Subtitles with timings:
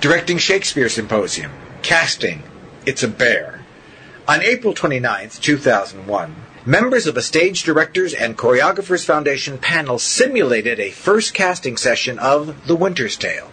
[0.00, 1.50] Directing Shakespeare Symposium.
[1.82, 2.44] Casting.
[2.86, 3.64] It's a Bear.
[4.28, 10.92] On April 29, 2001, members of a Stage Directors and Choreographers Foundation panel simulated a
[10.92, 13.50] first casting session of The Winter's Tale.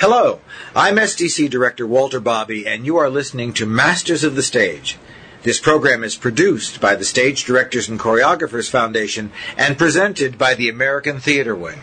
[0.00, 0.40] Hello,
[0.74, 4.98] I'm SDC Director Walter Bobby, and you are listening to Masters of the Stage.
[5.44, 10.68] This program is produced by the Stage Directors and Choreographers Foundation and presented by the
[10.68, 11.82] American Theatre Wing.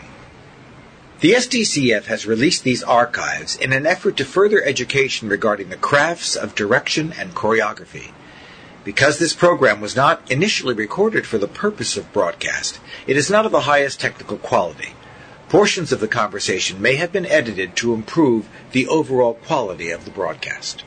[1.20, 6.34] The SDCF has released these archives in an effort to further education regarding the crafts
[6.36, 8.10] of direction and choreography.
[8.82, 13.46] Because this program was not initially recorded for the purpose of broadcast, it is not
[13.46, 14.92] of the highest technical quality.
[15.48, 20.10] Portions of the conversation may have been edited to improve the overall quality of the
[20.10, 20.84] broadcast.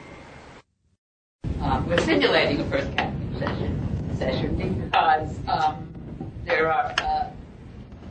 [1.62, 2.92] Um, we're simulating a first
[4.20, 5.88] session because um,
[6.46, 7.17] there are uh,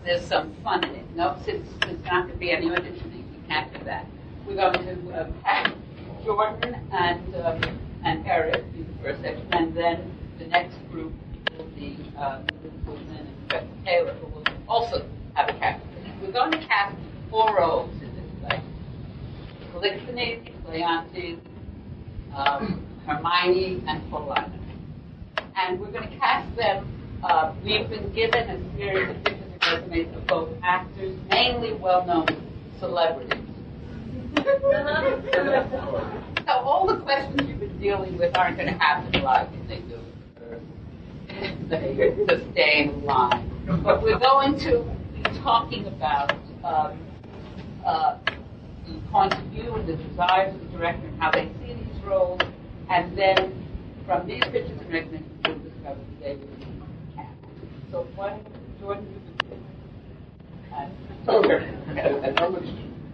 [0.07, 1.17] there's some fun in it.
[1.17, 4.07] No, since there's not going to be any auditioning, we can't do that.
[4.47, 5.75] We're going to um,
[6.25, 11.13] Jordan and um, and Eric the first section, and then the next group
[11.59, 15.85] will be um, and Rebecca Taylor, who will also have a cast.
[16.23, 16.97] We're going to cast
[17.29, 18.61] four roles in this play:
[19.75, 21.41] Polixenes, Leontes,
[22.33, 24.53] um, Hermione, and Paulina.
[25.57, 26.87] And we're going to cast them.
[27.25, 32.27] Uh, we've been given a series of different resumes of both actors, mainly well-known
[32.79, 33.43] celebrities.
[36.45, 39.49] so all the questions you've been dealing with aren't going to happen live.
[39.53, 40.01] You think of
[42.29, 43.51] just stay in line.
[43.83, 46.33] But we're going to be talking about
[46.65, 46.99] um,
[47.85, 48.19] uh,
[48.87, 52.05] the point of view and the desires of the director and how they see these
[52.05, 52.41] roles,
[52.91, 53.67] and then
[54.07, 56.67] from these pictures and recommendations, we'll discover they will be
[57.17, 57.35] cast.
[57.91, 58.41] So, what,
[58.81, 59.26] Jordan,
[61.29, 61.59] Okay.
[61.89, 62.63] And, and how much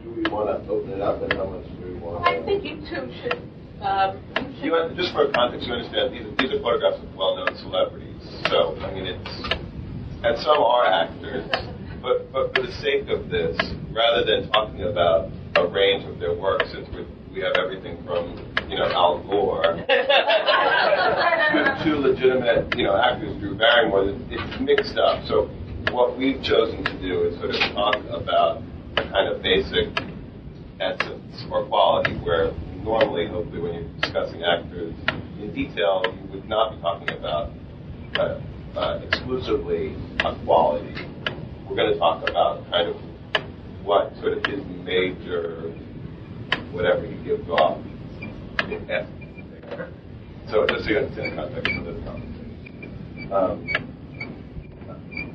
[0.02, 2.26] do we want to open it up, and how much do we want?
[2.26, 3.40] I think you two should.
[3.80, 6.98] Um, you should You, want- just for context, you understand these are, these are photographs
[7.02, 8.20] of well-known celebrities.
[8.50, 9.30] So I mean, it's
[10.22, 11.48] and some are actors,
[12.02, 13.56] but but for the sake of this,
[13.90, 18.36] rather than talking about a range of their work, since we we have everything from
[18.68, 24.96] you know Al Gore to two legitimate you know actors, Drew Barrymore, it- it's mixed
[24.98, 25.24] up.
[25.26, 25.48] So
[25.90, 28.62] what we've chosen to do is sort of talk about
[28.96, 29.88] a kind of basic
[30.80, 34.94] essence or quality where normally, hopefully, when you're discussing actors
[35.40, 37.50] in detail, you would not be talking about
[38.16, 38.40] uh,
[38.78, 40.94] uh, exclusively a quality.
[41.68, 42.96] We're going to talk about kind of
[43.84, 45.70] what sort of his major,
[46.72, 47.78] whatever he gives off,
[48.68, 49.22] in essence.
[50.50, 53.32] So just so you understand the context of this conversation.
[53.32, 53.81] Um,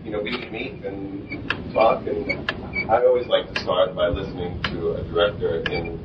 [0.07, 2.49] you know, we can meet and talk, and
[2.89, 5.99] I always like to start by listening to a director in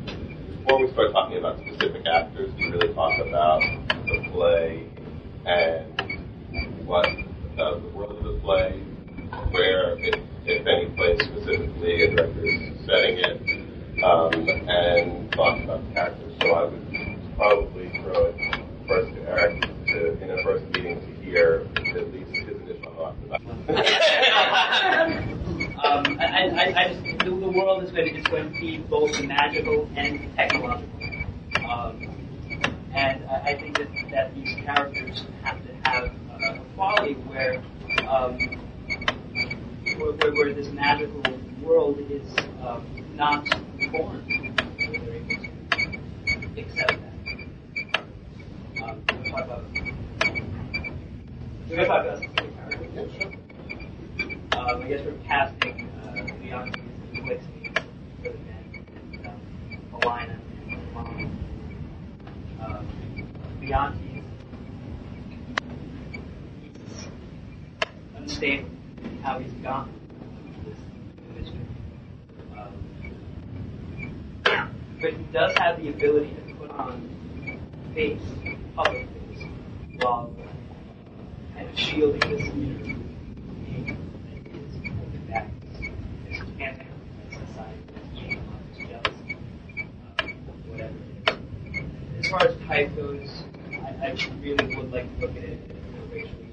[0.59, 4.89] before we start talking about specific actors to really talk about the play
[5.47, 8.81] and what uh, the world of the play,
[9.53, 14.35] where, if, if any place specifically, a director is setting it, um,
[14.69, 16.35] and talk about the characters.
[16.41, 21.25] So I would probably throw it first to Eric to, in a first meeting to
[21.25, 23.79] hear at least his initial thoughts about um,
[26.19, 29.89] I, I, I just, the, world is going, to, is going to be both magical
[29.95, 30.91] and technological.
[31.69, 32.09] Um,
[32.93, 37.63] and I, I think that, that these characters have to have uh, a quality where,
[38.09, 38.37] um,
[39.97, 41.23] where, where, where this magical
[41.63, 42.29] world is
[42.65, 42.85] um,
[43.15, 43.61] not to
[46.57, 47.13] accept that.
[48.83, 49.63] Um, we'll talk about,
[51.69, 53.42] we're going to talk about specific characters.
[54.63, 56.73] Um, I guess we're casting uh, Leon
[57.13, 57.83] Polixenes
[58.23, 59.41] for the men, and um,
[59.93, 60.39] Alina
[60.71, 61.39] and Mom.
[62.61, 62.87] Um,
[63.61, 64.23] Leontes,
[68.15, 69.53] in how he's
[70.55, 70.79] to this
[71.29, 71.67] industry.
[72.57, 72.73] Um,
[75.01, 77.11] but he does have the ability to put on
[77.95, 78.23] face,
[78.77, 79.45] public face,
[79.97, 80.33] while
[81.53, 83.03] kind of shielding this community
[85.33, 85.49] that
[86.29, 86.87] is camping
[87.31, 87.81] society,
[88.77, 89.37] jealousy,
[90.19, 90.27] uh,
[90.69, 91.37] whatever it is.
[91.79, 96.15] As far as type I, I really would like to look at it in a
[96.15, 96.49] racially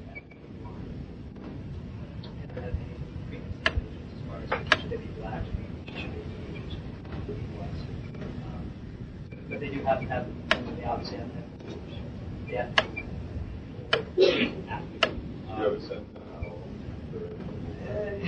[2.57, 2.73] as
[4.27, 5.41] far as should they be black,
[5.95, 7.79] should they be Asian, should they be white.
[8.43, 8.63] Um,
[9.49, 10.27] but they do have to have,
[10.75, 11.45] they obviously have to have,
[12.45, 12.83] they have to
[14.17, 15.01] be active.
[15.01, 16.55] Do you have a sense of how
[17.87, 18.19] Uh,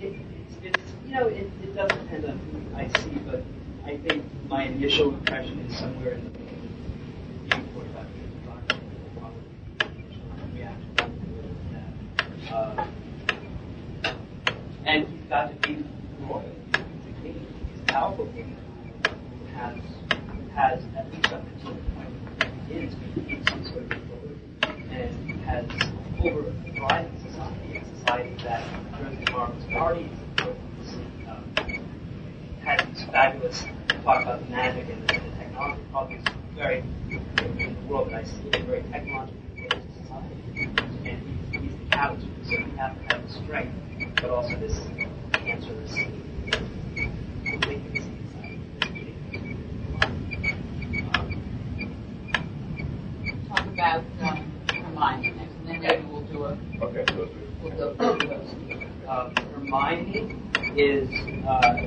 [0.00, 3.42] it, it's, it's, you know, it, it does depend on who I see, but
[3.84, 6.34] I think my initial impression is somewhere in the
[7.50, 8.78] maybe 45 55
[9.18, 9.42] probably
[10.02, 10.22] initial
[10.54, 11.04] reaction to
[11.72, 12.54] that.
[12.54, 12.86] Uh,
[14.86, 15.84] and he's got to be
[16.20, 16.42] royal.
[16.42, 17.46] He's a king.
[17.70, 18.56] He's a powerful king
[19.08, 19.76] who has
[20.54, 22.14] has at least up until the point
[22.68, 24.40] he is in some sort of authority
[24.90, 25.64] and has
[26.20, 28.62] over a thriving society, a society that
[28.98, 30.10] during the Marvel's parties
[31.28, 31.44] um,
[32.62, 33.64] has these fabulous
[34.04, 36.22] talk about the magic and the, the technology, all these
[36.54, 40.36] very in the world that I see, a very technologically advanced society.
[41.04, 43.72] And he's, he's the couch, so you have to have the strength,
[44.16, 44.78] but also this
[45.32, 45.92] cancerous
[47.44, 48.60] malignancy inside.
[53.48, 57.28] Talk about um, Hermione next, and then maybe we'll do a, Okay, so
[57.62, 58.50] we'll go through those.
[59.14, 60.34] Um, Hermione
[60.76, 61.08] is
[61.46, 61.86] uh,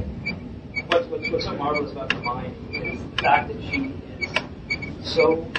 [0.88, 5.52] what's, what's what's so marvelous about Hermione is the fact that she is so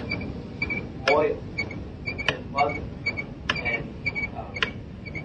[1.11, 1.38] loyal
[2.06, 2.88] and loving,
[3.50, 3.85] and
[4.35, 4.55] um,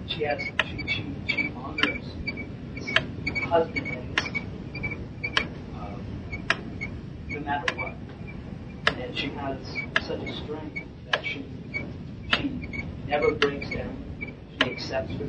[0.06, 2.04] she has she she, she honors
[2.74, 5.38] his husband and his,
[5.80, 6.46] um,
[7.30, 7.94] no matter what,
[8.98, 9.56] and she has
[10.06, 11.46] such a strength that she
[12.34, 12.68] she
[13.08, 13.96] never breaks down.
[14.60, 15.24] She accepts her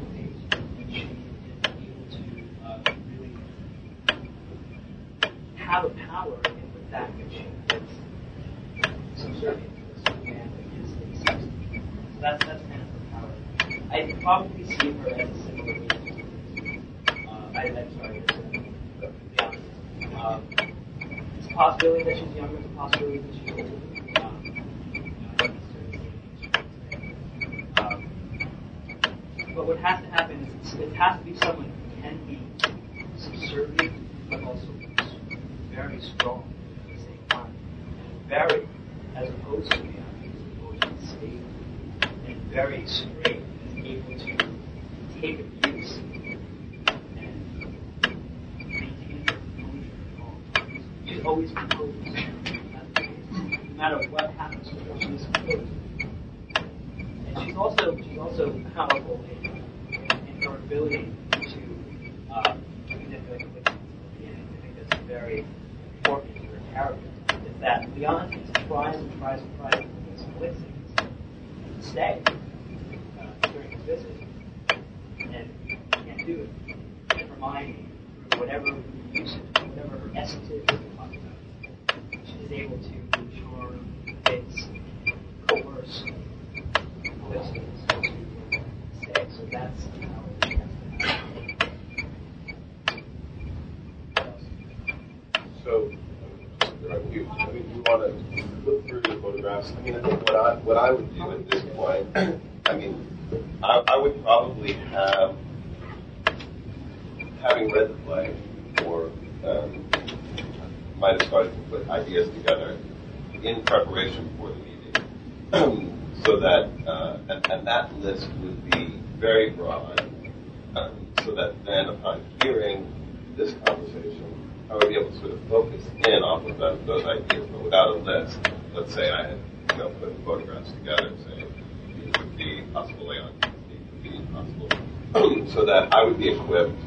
[135.46, 136.80] possible, so that I would be equipped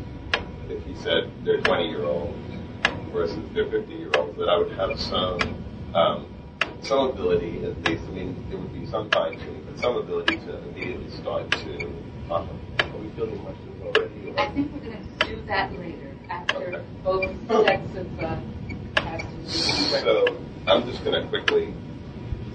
[0.68, 2.36] if he said they're 20 year olds
[3.12, 6.26] versus they're 50 year olds, that I would have some um,
[6.82, 8.04] some ability, at least.
[8.06, 11.92] I mean, there would be some fine tuning, but some ability to immediately start to.
[12.30, 14.34] Uh, are we fielding questions already?
[14.36, 18.36] I think we're going to do that later, after both sets of uh,
[18.96, 19.90] questions.
[19.90, 20.36] So
[20.66, 21.74] I'm just going to quickly,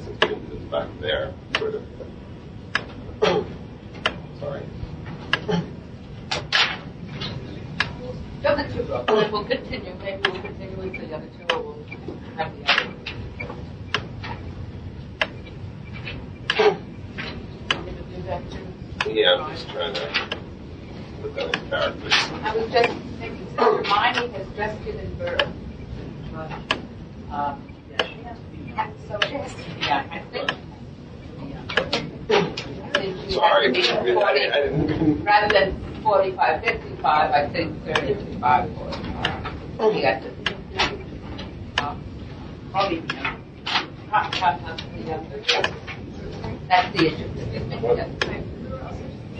[0.05, 1.83] since we didn't put this back there, sort of.
[4.39, 4.63] Sorry.
[8.53, 12.51] Other two, and we'll continue, maybe we'll continue with the other two, or we'll have
[12.57, 12.89] the other.
[17.71, 19.11] Want me to do that too?
[19.11, 20.29] Yeah, I'm just trying to
[21.21, 22.13] put that in characters.
[22.13, 25.47] I was just thinking, since Hermione has just given birth,
[26.33, 26.51] but,
[27.31, 28.59] um, Yeah, she has to be.
[29.07, 30.51] so it has to be, I think.
[31.73, 33.71] I think she has Sorry.
[33.71, 35.23] be I, 40 I didn't.
[35.23, 39.93] Rather than 45, 55, I think 35, 45.
[39.93, 40.53] He has to be.
[41.81, 42.03] um,
[42.71, 43.13] Probably, the.
[46.69, 47.29] That's the issue.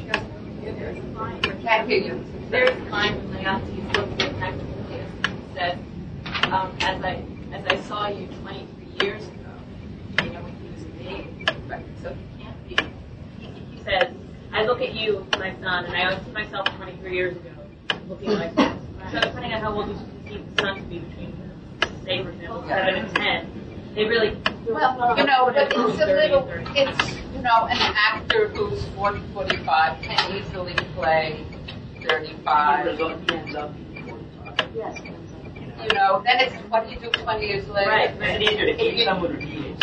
[0.06, 0.24] Yes.
[0.64, 2.26] There's a line, Can't hear you.
[2.50, 5.80] there's a line from Leontes looking at Mamillius and said,
[6.52, 9.52] um, as I as I saw you 23 years ago,
[10.24, 11.46] you know, when he was a baby.
[11.68, 11.86] Right.
[12.02, 12.76] So he can't be.
[13.40, 13.46] He,
[13.78, 14.08] he says,
[14.64, 17.50] I look at you, my son, and I always see myself 23 years ago,
[18.08, 18.72] looking like this.
[19.12, 21.52] So depending on how old you perceive the son to be between,
[22.06, 24.38] say, for example, seven and ten, they really.
[24.66, 30.02] Well, you know, but it's a little, it's, you know, an actor who's 40, 45
[30.02, 31.46] can easily play
[32.08, 32.86] 35.
[32.86, 32.90] He
[33.36, 34.70] ends up being 45.
[34.74, 35.02] Yes.
[35.84, 37.90] You know, then it's what you do 20 years later?
[37.90, 38.42] Right, It's right.
[38.42, 39.42] easier to keep someone.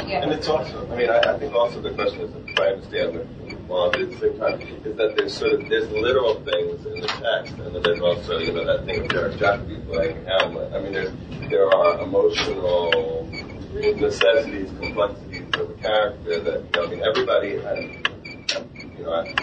[0.09, 0.23] Yeah.
[0.23, 3.17] And it's also, I mean, I, I think also the question is, if I understand
[3.17, 3.27] it,
[3.71, 7.07] well, at the same time, is that there's sort of, there's literal things in the
[7.07, 10.73] text, and then there's also, you know, that thing of Derek Jacobi playing Hamlet.
[10.75, 11.13] I mean, there's,
[11.49, 13.29] there are emotional
[13.73, 17.75] necessities, complexities of a character that, you know, I mean, everybody, I,
[18.75, 19.35] you know, I,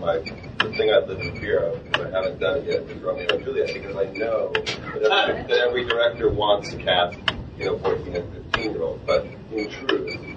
[0.00, 3.02] my, the thing I live in fear of, because I haven't done it yet, is
[3.02, 7.18] Romeo and Juliet, because I know that every, that every director wants to cast,
[7.58, 10.27] you know, 14 and 15 year olds, but in truth,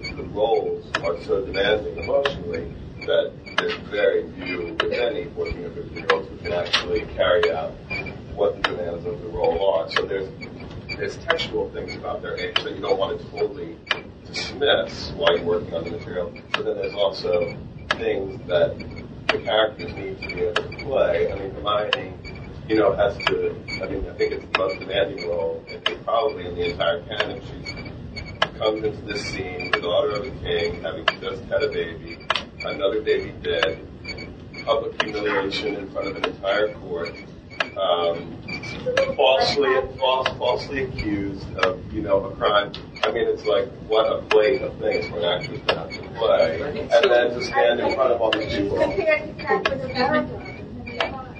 [0.00, 2.72] the, the roles are so demanding emotionally
[3.06, 7.50] that there's very few, if any, 14 or 15 year olds who can actually carry
[7.52, 7.72] out
[8.34, 9.90] what the demands of the role are.
[9.90, 10.28] So there's
[10.96, 13.76] there's textual things about their age that you don't want to totally
[14.26, 16.32] dismiss while you're working on the material.
[16.52, 17.56] But then there's also
[17.90, 18.78] things that
[19.28, 21.32] the characters need to be able to play.
[21.32, 22.12] I mean, Hermione,
[22.68, 23.56] you know, has to.
[23.82, 27.42] I mean, I think it's the most demanding role, and probably in the entire canon.
[27.42, 27.74] She's
[28.58, 32.18] comes into this scene, the daughter of a king, having just had a baby,
[32.64, 33.86] another baby dead,
[34.64, 37.10] public humiliation in front of an entire court,
[37.76, 38.36] um,
[39.16, 42.72] falsely, false, falsely accused of, you know, a crime.
[43.02, 46.08] I mean, it's like what a plate of things for an actress to have to
[46.18, 48.78] play, and then to stand in front of all these people.
[48.78, 50.40] Compared to Catherine of Aragon.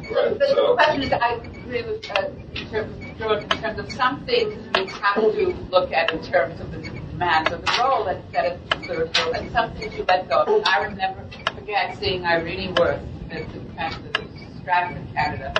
[0.04, 0.30] Right.
[0.30, 3.78] But the So, question is, I agree with, uh, in terms of George, in terms
[3.78, 6.78] of some things you have to look at in terms of the
[7.14, 10.62] demands of the role that it to third role, and some things you let go.
[10.66, 14.24] I remember, forget, seeing Irene Worth at the, the
[14.60, 15.54] Stratford, Canada,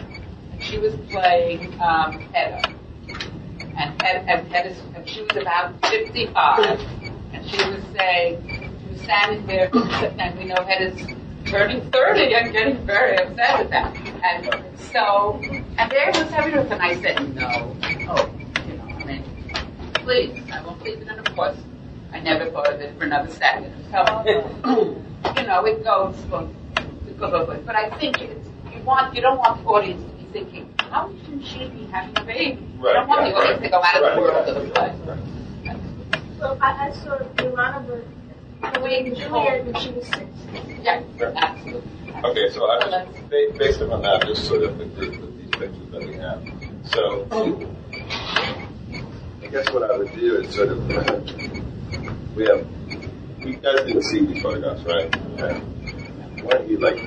[0.53, 2.75] and she was playing um, Hedda.
[3.77, 6.81] And, Hed- and, Hedda, and she was about 55,
[7.33, 11.07] and she was saying, she was standing there, and we know Hedda's
[11.47, 13.97] turning 30 and getting very upset with that.
[14.25, 15.41] And so,
[15.79, 17.77] and there was everyone, and I said, no,
[18.11, 18.31] oh,
[18.69, 19.25] you know, I mean,
[20.05, 21.09] please, I won't leave it.
[21.09, 21.57] And of course,
[22.13, 23.73] I never thought of it for another second.
[23.91, 24.05] So,
[25.37, 26.55] you know, it goes, from-
[27.09, 30.25] it goes, but I think it's, you want, you don't want the audience to be
[30.33, 32.61] thinking, how can she be having a baby?
[32.77, 34.55] You don't want yeah, the audience to go out of right, the world right, of
[34.67, 34.93] the play.
[36.39, 38.03] So I, I saw Yolanda
[38.75, 40.27] playing Juliet when she was six.
[40.83, 41.03] Yeah,
[41.37, 42.13] absolutely.
[42.25, 45.51] okay, so I was, ba- based upon that, just sort of the group of these
[45.51, 46.43] pictures that we have.
[46.93, 48.64] So, I
[49.55, 50.85] guess what I would do is sort of,
[52.35, 52.67] we have,
[53.39, 55.17] you guys didn't see these photographs, right?
[55.35, 55.61] Okay.
[56.43, 56.99] Why don't you like,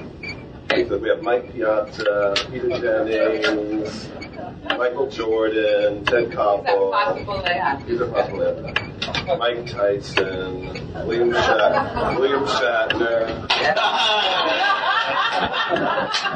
[0.88, 4.08] so we have Mike Piazza, Peter Jennings,
[4.77, 6.89] Michael Jordan, Ted Koppel.
[6.94, 7.86] possible they have?
[7.86, 8.63] These are possible.
[8.63, 9.36] yeah.
[9.38, 13.27] Mike Tyson, William Shat- William Shatner.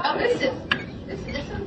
[0.03, 0.50] Oh, this is.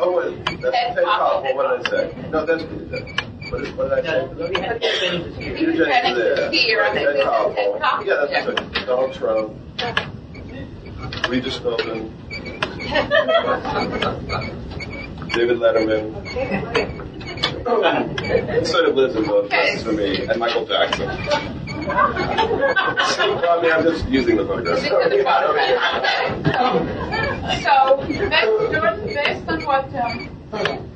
[0.01, 1.55] Oh, wait, that's Ted Ted Koppel.
[1.55, 2.29] What did I say?
[2.31, 3.24] No, that's Peter.
[3.55, 4.51] What did, what did I No, say?
[4.51, 5.57] we had Peter here.
[5.57, 6.51] Peter Jennings is there.
[6.51, 7.55] Here, I think Ted this is Koppel.
[7.55, 8.05] Ted Koppel.
[8.05, 8.87] Yeah, that's right.
[8.87, 9.55] Donald Trump.
[11.29, 12.11] Regis Philbin.
[15.35, 16.03] David Letterman.
[18.59, 20.27] It sort of lives in both places for me.
[20.27, 21.07] And Michael Jackson.
[21.07, 21.13] so,
[23.47, 24.83] I mean, I'm just using the photographs.
[24.83, 27.01] These are the photographs.
[27.63, 30.91] So, based, Jordan, based on what um,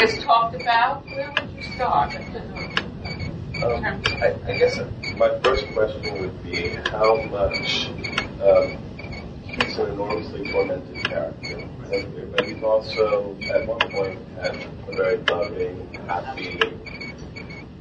[0.00, 2.14] Eric talked about, where would you start?
[2.14, 4.80] Um, I, I guess
[5.18, 7.88] my first question would be how much
[8.40, 8.78] um,
[9.44, 11.68] he's an enormously tormented character,
[12.30, 14.56] but he's also at one point had
[14.88, 16.58] a very loving, happy,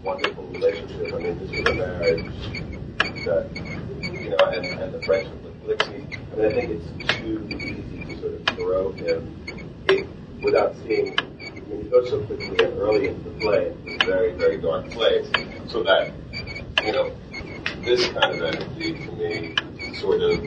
[0.03, 1.13] wonderful relationship.
[1.13, 2.25] I mean, this was a marriage
[3.23, 3.49] that
[4.01, 6.19] you know, and, and the friendship with Lixie.
[6.33, 10.05] I mean, I think it's too easy to sort of throw him it,
[10.43, 11.15] without seeing.
[11.53, 14.89] Mean, he goes so quickly and early into the play, it's a very, very dark
[14.91, 15.27] place,
[15.67, 16.11] so that
[16.83, 17.11] you know,
[17.81, 19.55] this kind of energy to me
[19.95, 20.45] sort of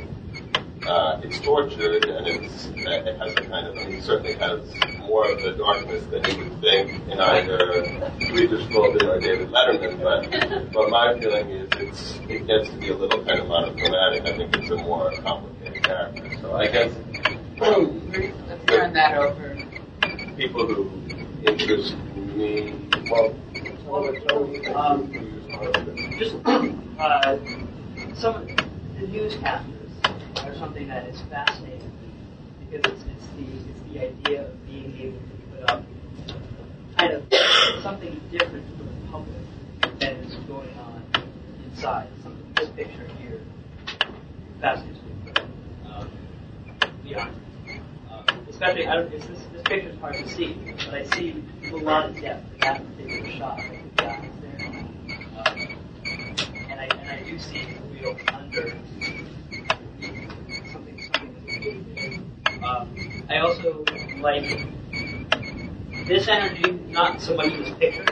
[0.87, 4.61] uh, it's tortured and it's it has a kind of I mean, it certainly has
[5.01, 7.59] more of the darkness than you would think in either
[8.33, 10.03] Regis Philbin or David Letterman.
[10.03, 14.23] But but my feeling is it's it gets to be a little kind of monochromatic.
[14.23, 16.39] I think it's a more complicated character.
[16.41, 16.93] So I guess
[17.63, 19.52] Let's turn that over.
[20.43, 20.91] People who
[21.47, 21.95] interest
[22.35, 22.75] me,
[23.09, 23.33] well,
[24.75, 25.13] Um,
[26.19, 26.35] just
[26.99, 27.37] uh,
[28.17, 28.47] some
[28.99, 29.91] the newscasters
[30.45, 31.93] are something that is fascinating
[32.61, 35.85] because it's, it's the it's the idea of being able to put up
[36.99, 37.23] kind of
[37.83, 41.03] something different for the public that is going on
[41.71, 42.09] inside.
[42.25, 43.41] Some, this picture here
[44.61, 45.33] fascinates me.
[45.87, 46.11] Um,
[47.05, 47.37] beyond.
[48.11, 50.55] Um, especially, I don't, it's, this, this picture is hard to see,
[50.85, 53.59] but I see a lot of depth in that particular shot.
[53.59, 54.69] Like the guy is there.
[55.37, 55.57] Um,
[56.71, 58.71] and I and I do see a real under
[60.73, 62.63] something something.
[62.65, 63.85] Um, I also
[64.19, 64.67] like
[66.07, 68.05] this energy, not so much this picture,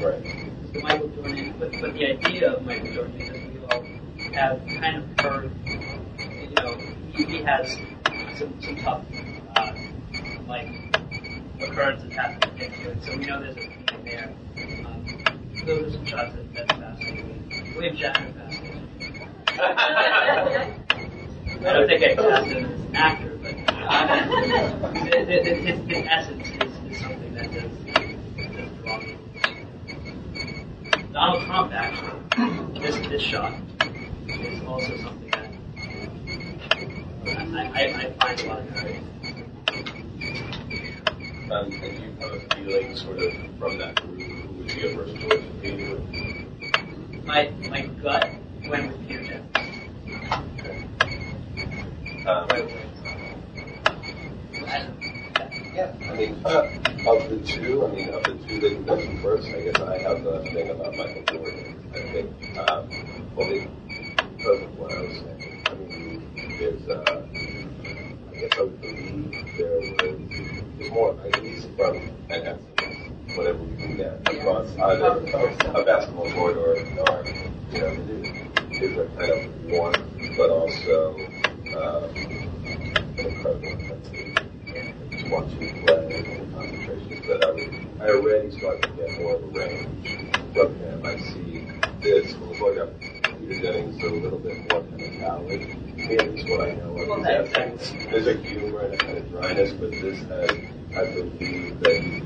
[0.00, 0.72] Right.
[0.72, 3.82] the Michael Jordan, but, but the idea of Michael Jordan is that we all
[4.34, 6.76] have kind of heard, you know,
[7.12, 7.76] he, he has
[8.38, 9.02] some, some tough,
[9.56, 9.72] uh,
[10.46, 10.87] like,
[11.58, 14.32] happening to him, so we know there's a thing there.
[14.86, 15.04] Um,
[15.66, 17.74] those are some shots that, that's fascinating.
[17.74, 18.88] William Shatner fascinating.
[21.58, 23.54] I don't think I cast him as an actor, but
[24.96, 27.72] his, his, his essence is, is something that does,
[28.54, 29.16] does draw me.
[31.12, 33.52] Donald Trump, actually, this this shot
[34.28, 35.50] is also something that
[37.26, 37.42] I,
[37.74, 39.02] I, I find a lot of courage.
[41.50, 44.86] Um, and do you have a feeling sort of from that group who would be
[44.86, 46.06] a first choice for you?
[47.24, 48.30] My my gut
[48.66, 49.72] went with Peter Jackson.
[52.26, 52.48] Um,
[54.66, 54.88] I-
[55.74, 56.68] Yeah, I mean, uh,
[57.06, 59.98] of the two, I mean, of the two that you mentioned first, I guess I
[59.98, 61.90] have the thing about Michael Jordan.
[61.94, 62.88] I think, um,
[63.36, 63.70] well, it-
[64.36, 67.26] because of what I was saying, I mean, there's, uh,
[68.32, 69.97] I guess I believe there was,
[70.90, 76.30] more, at least from an essence, whatever we can get across either a, a basketball
[76.32, 77.26] court or, or,
[77.72, 77.94] you know,
[78.70, 81.16] there's a kind of warmth, but also,
[81.76, 82.14] um,
[83.18, 84.34] incredible intensity
[85.10, 89.34] just watching you play and concentrations, but I, would, I already start to get more
[89.34, 90.08] of a range
[90.54, 91.04] from him.
[91.04, 91.66] I see
[92.00, 92.90] this, well, going up,
[93.42, 95.76] you're getting a little bit more kind of ballad.
[96.00, 98.04] It's what I know Well, of that- his essence.
[98.10, 98.57] There's a humor
[99.58, 100.50] dryness, but this has,
[100.96, 102.20] I believe that he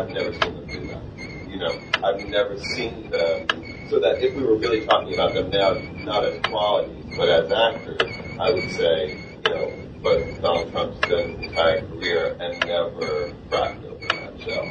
[0.00, 1.02] I've never seen them do that.
[1.46, 3.46] You know, I've never seen them.
[3.90, 7.52] So that if we were really talking about them now, not as qualities, but as
[7.52, 9.70] actors, I would say, you know,
[10.02, 14.64] but Donald Trump spent his entire career and never cracked open that shell.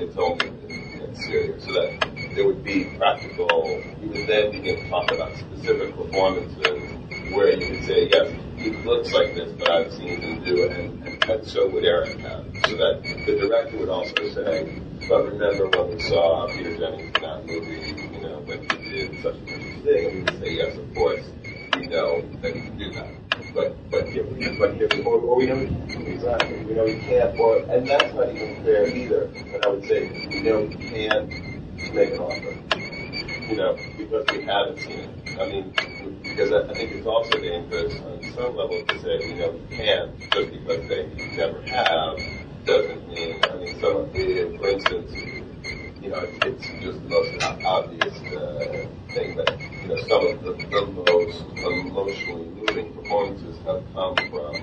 [0.00, 0.48] It's only
[1.16, 1.60] Syria.
[1.60, 7.32] So that there would be practical, you would then begin to talk about specific performances
[7.34, 10.72] where you could say, yes, he looks like this, but I've seen him do it,
[10.72, 12.44] and, and, and so would Eric have.
[12.66, 17.22] So that the director would also say, but remember when we saw Peter Jennings in
[17.22, 20.54] that movie, you know, when he did such and a thing, and we would say,
[20.54, 21.24] yes, of course,
[21.74, 23.08] we know that he can do that.
[23.54, 24.24] But but here,
[24.58, 25.58] but here, or, or we know
[26.06, 29.30] exactly, we know he can't, or and that's not even fair either.
[29.52, 31.28] But I would say we know he can't
[31.94, 32.54] make an offer,
[33.48, 35.38] you know, because we haven't seen it.
[35.40, 35.74] I mean,
[36.34, 39.76] because I, I think it's also dangerous on some level to say we know he
[39.76, 42.16] can just because they never have
[42.64, 43.36] doesn't mean.
[43.44, 45.12] I mean, of the, for instance,
[46.00, 50.52] you know, it's just the most obvious uh, thing, but you know, some of the,
[50.70, 54.54] the most emotionally moving performances have come from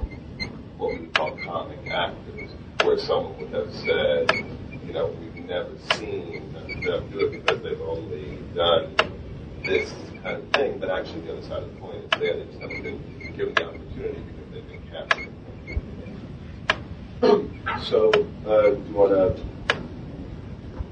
[0.78, 2.52] what we call comic actors,
[2.84, 4.32] where someone would have said,
[4.88, 8.96] you know, we've never seen them do it because they've only done
[9.64, 9.92] this
[10.24, 12.60] kind of thing, but actually the other side of the coin is there, they just
[12.60, 15.30] haven't been given the opportunity because they've been captured.
[17.84, 19.44] So, uh, do you want to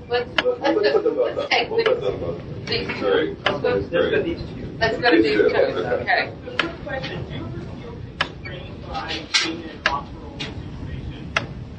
[0.10, 1.70] Let's, Let's, let's, let's put them both let's up.
[1.70, 2.04] We'll put this.
[2.10, 2.42] them both.
[2.68, 2.94] These two.
[3.02, 3.28] Sorry.
[3.36, 4.78] Let's go- Let's go these two.
[4.80, 6.02] Let's go to these These two, two, okay.
[6.02, 6.34] okay?
[6.46, 9.10] The quick question, do you ever feel constrained by
[9.44, 11.26] being in an off-role situation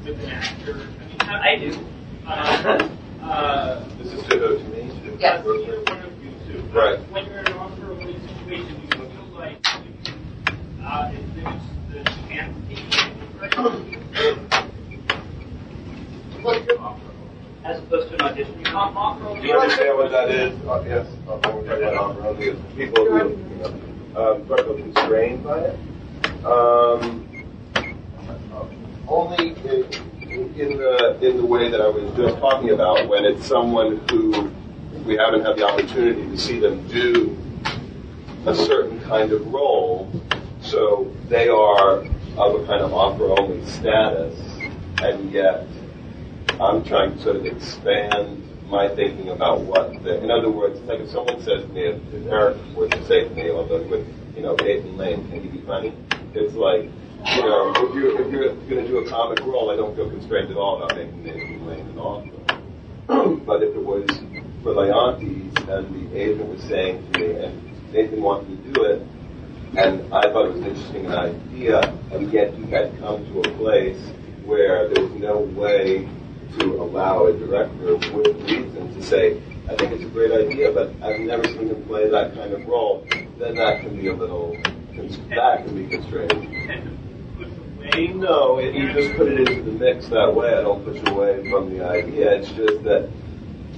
[0.03, 0.75] with an actor?
[1.21, 1.69] I mean, I do.
[3.19, 4.81] Uh, uh, This is to go to me?
[5.19, 5.43] Yes.
[5.45, 6.18] one of you two.
[6.73, 6.99] Right.
[7.11, 12.05] When you're in an off-role situation, do you feel like you can, uh, if there's
[12.05, 13.57] the chance to take
[17.65, 18.59] As opposed to an audition.
[18.61, 19.35] it, off- off-role.
[19.35, 20.53] Do you understand what that is?
[20.67, 23.55] Uh, Yes, when we're talking on-road, is people who, you
[24.13, 25.79] know, um, sort of constrained by it.
[26.45, 27.25] Um,
[29.07, 29.85] only in,
[30.55, 34.51] in the, in the way that I was just talking about, when it's someone who
[35.09, 37.35] we haven't had the opportunity to see them do
[38.45, 40.07] a certain kind of role,
[40.61, 42.05] so they are
[42.37, 44.39] of a kind of offer-only status,
[45.01, 45.65] and yet
[46.61, 50.99] I'm trying to sort of expand my thinking about what the, in other words, like
[50.99, 54.43] if someone says to me, if, Eric were to say to me, although with, you
[54.43, 55.91] know, Nathan Lane, can he be funny?
[56.35, 59.75] It's like, you know, if you're, if you're going to do a comic role, I
[59.75, 62.29] don't feel constrained at all about making Nathan Lane an author.
[63.43, 64.07] but if it was
[64.63, 69.07] for Leontes and the agent was saying to me, and Nathan wanted to do it,
[69.77, 73.57] and I thought it was an interesting idea, and yet he had come to a
[73.57, 73.99] place
[74.45, 76.07] where there was no way
[76.59, 80.93] to allow a director with reason to say, I think it's a great idea, but
[81.03, 83.05] I've never seen him play that kind of role,
[83.37, 84.57] then that can be a little,
[85.29, 86.55] that can be constrained.
[88.19, 90.49] No, it, you just put it into the mix that way.
[90.49, 92.33] I don't push away from the idea.
[92.35, 93.09] It's just that,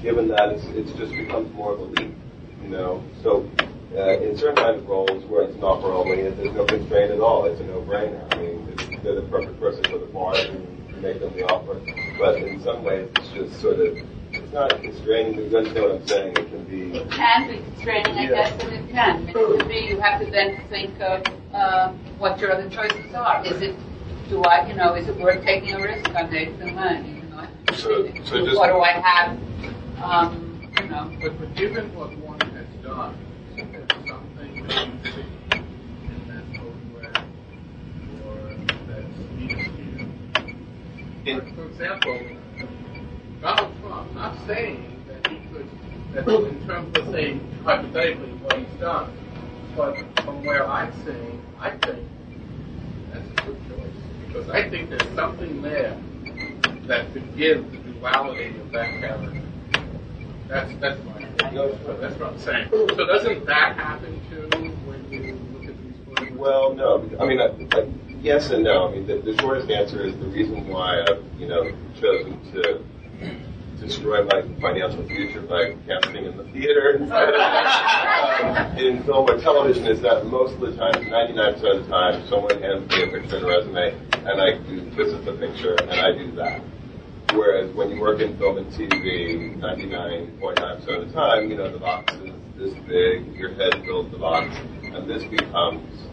[0.01, 2.13] given that it's, it's just becomes more of a leap,
[2.63, 3.03] you know.
[3.23, 3.49] So,
[3.95, 7.19] uh, in certain kinds of roles where it's not offer only, there's no constraint at
[7.19, 7.45] all.
[7.45, 8.33] It's a no-brainer.
[8.33, 8.65] I mean,
[9.03, 11.79] they're the perfect person for the part, and you make them the offer.
[12.17, 13.97] But in some ways, it's just sort of,
[14.31, 15.35] it's not constraining.
[15.51, 16.37] You understand what I'm saying?
[16.37, 16.97] It can be.
[16.97, 18.29] It can be constraining, I Yeah.
[18.29, 19.15] guess, and it can.
[19.15, 22.69] I mean, it can be, you have to then think of uh, what your other
[22.69, 23.45] choices are.
[23.45, 23.75] Is it,
[24.29, 27.17] do I, you know, is it worth taking a risk on Nathan Lane?
[27.17, 29.37] Even though I So- so just- What do I have,
[30.03, 31.11] um, you know?
[31.21, 33.15] But, but given what one has done,
[33.55, 37.25] is there something that you see in that photograph
[38.25, 38.37] or
[38.87, 39.81] that speaks to
[41.23, 41.53] you?
[41.55, 42.19] For example,
[43.41, 45.69] Donald Trump, not saying that he could,
[46.13, 49.11] that in terms of saying hypothetically what he's done,
[49.75, 52.07] but from where I'm saying, I think
[53.13, 54.27] that's a good choice.
[54.27, 55.97] Because I think there's something there
[56.87, 59.41] that could give the duality of that character.
[60.51, 61.13] That's that's my
[62.01, 62.67] that's what I'm saying.
[62.71, 64.65] So doesn't that happen too when
[65.09, 66.35] you look at these photographs?
[66.35, 67.09] Well, no.
[67.21, 67.87] I mean, I, I,
[68.19, 68.89] yes and no.
[68.89, 72.83] I mean, the, the shortest answer is the reason why I've, you know, chosen to
[73.79, 77.41] destroy my financial future by casting in the theater instead of
[78.43, 82.27] um, in film or television is that most of the time, 99% of the time,
[82.27, 85.75] someone hands me a picture and a resume, and I do, this is the picture,
[85.75, 86.61] and I do that.
[87.33, 91.79] Whereas when you work in film and TV, 99.9% of the time, you know, the
[91.79, 96.07] box is this big, your head fills the box, and this becomes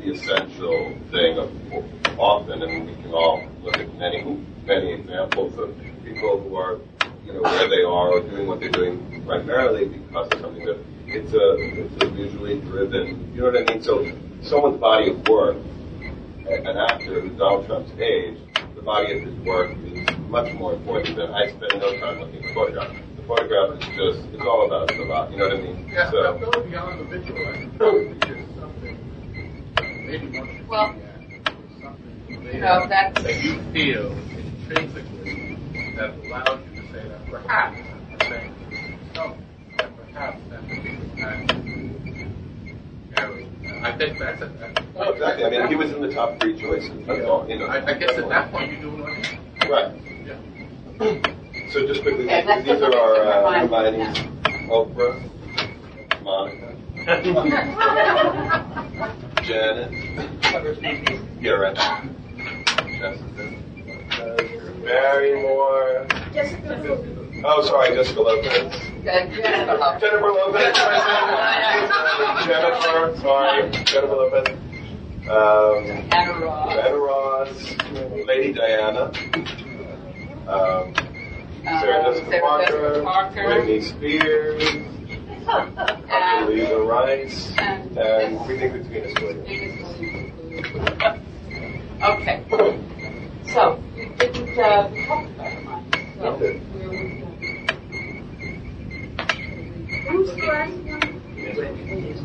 [0.00, 4.22] the essential thing of often, and we can all look at many,
[4.64, 6.80] many examples of people who are,
[7.24, 10.78] you know, where they are or doing what they're doing primarily because of something that
[11.06, 13.82] it's a, it's a visually driven, you know what I mean?
[13.82, 14.10] So
[14.42, 15.56] someone's body of work,
[16.46, 18.38] an actor who's Donald Trump's age,
[18.74, 22.42] the body of his work is much more important than I spend no time looking
[22.42, 22.90] at the photograph.
[23.14, 25.88] The photograph is just, it's all about the body, you know what I mean?
[25.88, 27.38] Yeah, So- so, go beyond the visual.
[27.46, 28.14] I think oh.
[28.58, 28.96] something,
[30.08, 31.00] maybe one should Well, be
[31.80, 35.56] something there know, that's- that you feel intrinsically
[35.94, 37.78] that allows you to say that perhaps,
[38.10, 38.54] I'm saying
[39.14, 39.36] so,
[39.78, 42.74] that perhaps that particular action
[43.14, 43.20] ah.
[43.20, 43.46] carries.
[43.84, 45.44] I think that's a, that's Oh, exactly.
[45.44, 47.06] I mean, he was in the top three choices.
[47.06, 47.48] That's all.
[47.48, 47.66] You know.
[47.66, 49.38] I, I guess at that point you do an audition.
[49.68, 49.92] Right.
[51.00, 51.20] Yeah.
[51.70, 53.20] So just quickly, Okay, let's these are our uh,
[53.66, 54.04] Hermione.
[54.04, 54.18] Hermione's.
[54.70, 55.14] Oprah,
[56.22, 56.70] Monica,
[59.42, 59.90] Janet,
[60.44, 61.20] Whatever his name is.
[61.40, 61.76] yeah, right.
[62.98, 63.44] Jessica,
[64.84, 66.06] Barrymore.
[66.32, 67.04] Jessica Biel.
[67.44, 68.72] Oh, sorry, Jessica Lopez.
[69.04, 70.00] Jennifer Lopez.
[70.00, 70.76] Jennifer Lopez.
[72.46, 74.48] Jennifer, sorry, Jennifer Lopez.
[75.28, 76.76] Um, Anna Ross.
[76.76, 77.76] Anna Ross,
[78.26, 79.10] Lady Diana,
[80.48, 80.94] um,
[81.64, 83.46] Sarah Uh, Jessica Sarah Parker, Jessica Parker.
[83.48, 84.62] Whitney Spears,
[85.46, 89.50] And- Lisa Rice, and- and we think it's Venus Williams.
[92.02, 92.38] Okay.
[93.52, 93.62] So,
[93.96, 95.84] we didn't uh, talk about mine.
[96.18, 96.58] So, Okay.
[96.58, 97.26] where we go?
[100.10, 101.00] Who's the last one?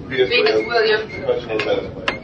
[0.10, 1.12] Venus, Venus Williams.
[1.14, 2.20] The question is Williams.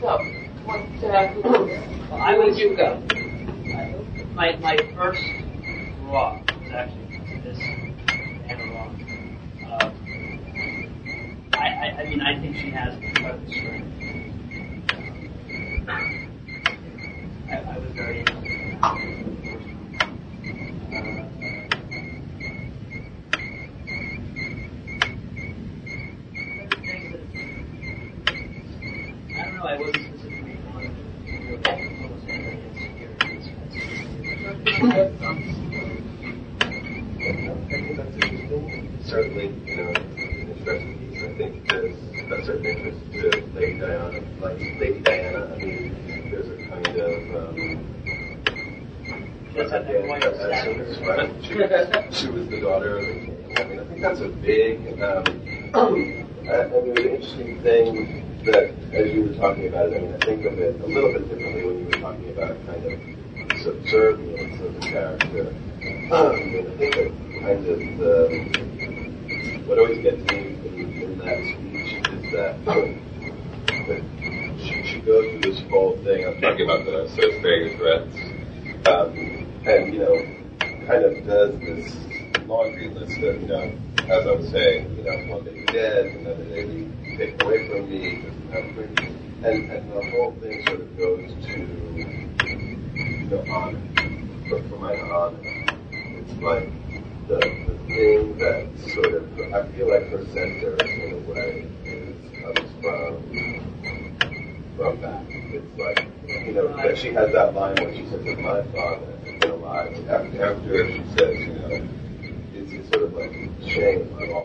[0.00, 0.18] So,
[0.64, 1.68] what, uh, who- Well,
[2.12, 3.02] I where would was, you go?
[4.34, 5.20] my, my first
[6.04, 7.58] raw was actually this
[8.70, 8.86] Raw.
[9.66, 9.90] Uh,
[11.54, 13.88] I, I, I mean, I think she has incredible strength.
[15.88, 18.84] I, I was very interested in that.
[18.84, 18.96] Uh,
[28.10, 30.74] I don't know, I wasn't specifically on
[31.52, 31.66] Los
[32.28, 33.16] Angeles here.
[33.20, 33.24] I
[37.68, 38.98] think that's interesting.
[39.04, 41.22] Certainly, you know, an interesting piece.
[41.22, 44.20] I think there's a certain interest to Lady Diana.
[44.40, 47.56] Like Lady Diana, I mean, there's a kind of um,
[49.54, 50.86] Just had that white stature.
[51.06, 51.30] Right.
[51.44, 53.54] She, was- she was the daughter of the king.
[53.58, 55.00] I mean, I think that's a big.
[55.02, 55.24] Um,
[56.48, 60.14] I, I mean, an interesting thing that, as you were talking about it, I mean,
[60.14, 62.98] I think of it a little bit differently when you were talking about kind of
[63.60, 65.54] subservience of the character.
[66.12, 68.10] Um, and I think that kind of the
[69.66, 72.64] what always gets me in, in that speech is that.
[72.64, 74.02] that
[74.60, 76.26] she, she goes through this whole thing.
[76.26, 78.16] I'm talking about the Sir Vegas threats
[78.88, 79.12] um,
[79.66, 80.16] and you know,
[80.86, 81.94] kind of does this
[82.46, 83.72] laundry list of you know,
[84.08, 87.68] as I was saying, you know, one day you're dead, another day you take away
[87.68, 89.06] from me, just have free.
[89.44, 91.58] and and the whole thing sort of goes to
[92.44, 93.80] you know honor,
[94.48, 95.38] for, for my honor.
[95.92, 96.68] It's like
[97.28, 99.22] the the thing that sort of
[99.54, 103.10] I feel like her center in a way is comes from
[104.76, 105.22] from that.
[105.28, 106.08] It's like,
[106.46, 109.50] you know, that she has that line where she says that my father has been
[109.50, 110.08] alive.
[110.08, 111.88] After, after she says, you know,
[112.54, 113.32] it's, it's sort of like
[113.68, 114.44] shame on all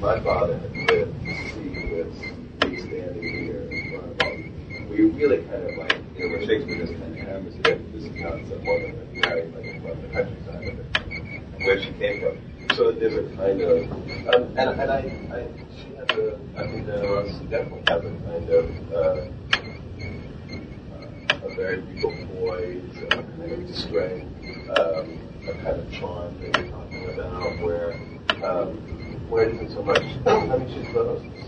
[0.00, 2.14] My father had lived to see this,
[2.66, 6.78] me standing here in front of We really kind of like, you know, where Shakespeare
[6.78, 10.08] just kind of hammers it into this concept more than a married, like from the
[10.08, 10.86] countryside of it,
[11.58, 12.38] where she came from.
[12.74, 13.92] So there's a kind of,
[14.34, 18.10] um, and, and I, I, she has a, I think that Ross definitely has a
[18.24, 18.64] kind of,
[18.96, 19.28] uh,
[21.46, 24.24] a very beautiful poise, a kind of strength,
[24.78, 27.92] um, a kind of charm that you're talking about, where
[28.42, 28.68] um,
[29.28, 30.00] where it isn't so much.
[30.26, 30.88] I mean, she's.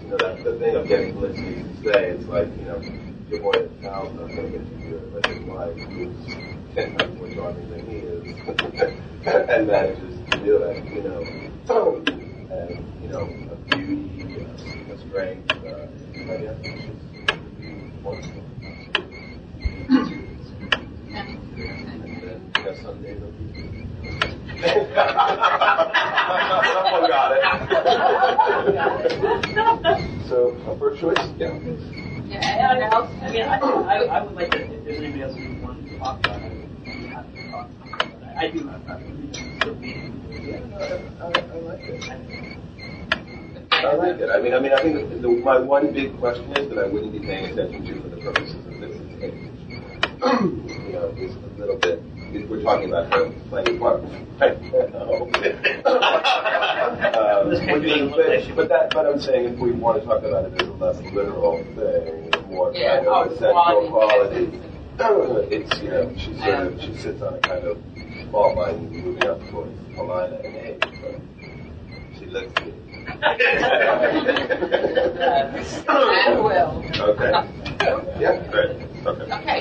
[0.02, 1.34] You know, that the thing of getting to
[1.82, 2.80] say, it's like you know,
[3.32, 6.34] your boy at the town, I'm to get you here, but his wife, who's
[6.74, 8.26] ten times more charming is,
[9.26, 10.84] and manages to do it.
[10.92, 11.22] You know,
[12.50, 14.44] and you know, a beauty,
[14.92, 15.50] a, strength.
[15.50, 17.00] Uh, I guess she's
[18.02, 18.42] wonderful.
[22.64, 23.44] Yes, someday they'll be.
[26.82, 27.40] Someone got it.
[30.28, 31.18] so, first choice?
[31.38, 32.01] Yeah.
[32.32, 32.40] Yeah,
[32.72, 33.10] anyone else?
[33.20, 35.98] I mean, I, I, I would like to, if there's anybody else who wants to
[35.98, 36.52] talk about it,
[36.86, 38.36] I'd happy to talk about it.
[38.38, 42.58] I do have, I really still Yeah, I, I, I like it.
[43.70, 44.30] I like it.
[44.30, 46.86] I mean, I mean, I think the, the, my one big question is that I
[46.86, 49.02] wouldn't be paying attention to for the purposes of this is
[50.86, 52.02] you know, just a little bit.
[52.32, 54.02] We're talking about her playing part.
[54.40, 54.58] Right?
[54.92, 55.24] No.
[55.24, 55.30] um,
[57.50, 57.84] would
[58.16, 60.72] but, but that, but I'm saying if we want to talk about it as a
[60.72, 64.46] less literal thing, more Yeah, kind of oh, quality.
[64.48, 64.60] quality.
[65.50, 67.76] It's you know she sort of she sits on a kind of
[68.30, 71.20] fault line moving up towards Helena and age, but
[72.18, 72.74] she looks good.
[75.88, 76.84] And will.
[76.98, 77.32] Okay.
[78.20, 78.76] Yeah, great.
[79.04, 79.32] Okay.
[79.32, 79.60] Okay.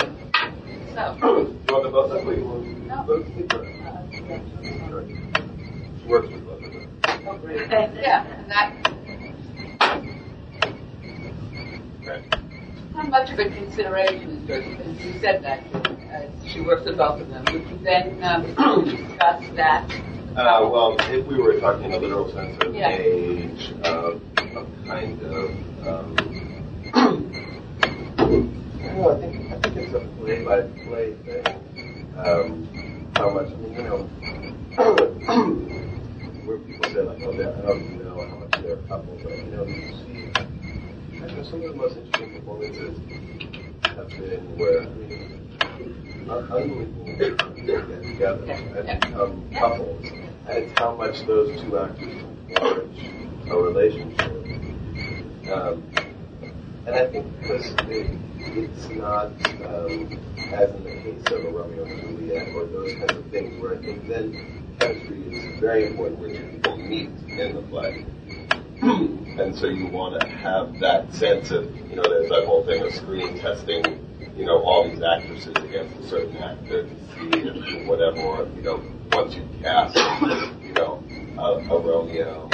[0.94, 2.28] So, Do you want the both of them?
[2.28, 3.04] or you want No.
[3.04, 3.66] both of them?
[6.02, 7.96] She works with both of them.
[8.02, 8.74] yeah, and that,
[12.04, 12.22] Okay.
[13.10, 14.98] much of a consideration is Josephine?
[15.00, 17.46] You said that, uh, she works with both of them.
[17.54, 18.44] Would you then um,
[18.86, 19.90] discuss that?
[20.36, 22.90] Uh, well, if we were talking in a literal sense of Yeah.
[22.90, 24.22] age, of,
[24.56, 26.16] of kind of, um,
[28.96, 31.46] know, I think, I think it's a play by play thing.
[32.18, 32.68] Um,
[33.16, 33.98] how much, I mean, you know,
[36.46, 39.52] where people say like, oh, I don't know how much they're a couple, but you
[39.52, 40.32] know, you see,
[41.22, 42.98] I know some of the most interesting performances
[43.96, 47.52] have been where, I mean, unbelievable people
[47.88, 50.06] get together and become couples,
[50.48, 53.00] and it's how much those two actors encourage
[53.50, 54.32] a relationship.
[55.52, 55.84] Um,
[56.86, 59.28] and I think because it, it's not,
[59.66, 60.20] um,
[60.54, 63.76] as in the case of a Romeo and Juliet or those kinds of things, where
[63.76, 68.06] I think then chemistry is very important where two people meet in the play.
[68.82, 72.82] and so you want to have that sense of, you know, there's that whole thing
[72.84, 73.84] of screen testing,
[74.36, 78.84] you know, all these actresses against a certain actor to see if whatever, you know,
[79.12, 79.96] once you cast,
[80.64, 81.04] you know,
[81.38, 82.50] a, a Romeo,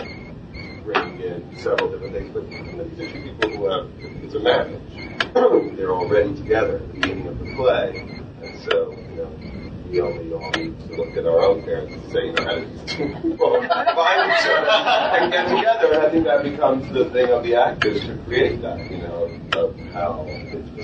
[0.84, 3.90] bringing in several different things, but you know, these are two people who have,
[4.24, 5.17] it's a marriage.
[5.38, 9.30] They're already together at the beginning of the play, and so, you know,
[9.90, 12.56] we only all need to look at our own parents and say, you know, how
[12.56, 14.68] did these two people find each other
[15.24, 15.94] and get together?
[15.94, 19.30] And I think that becomes the thing of the actors to create that, you know,
[19.56, 20.26] of how.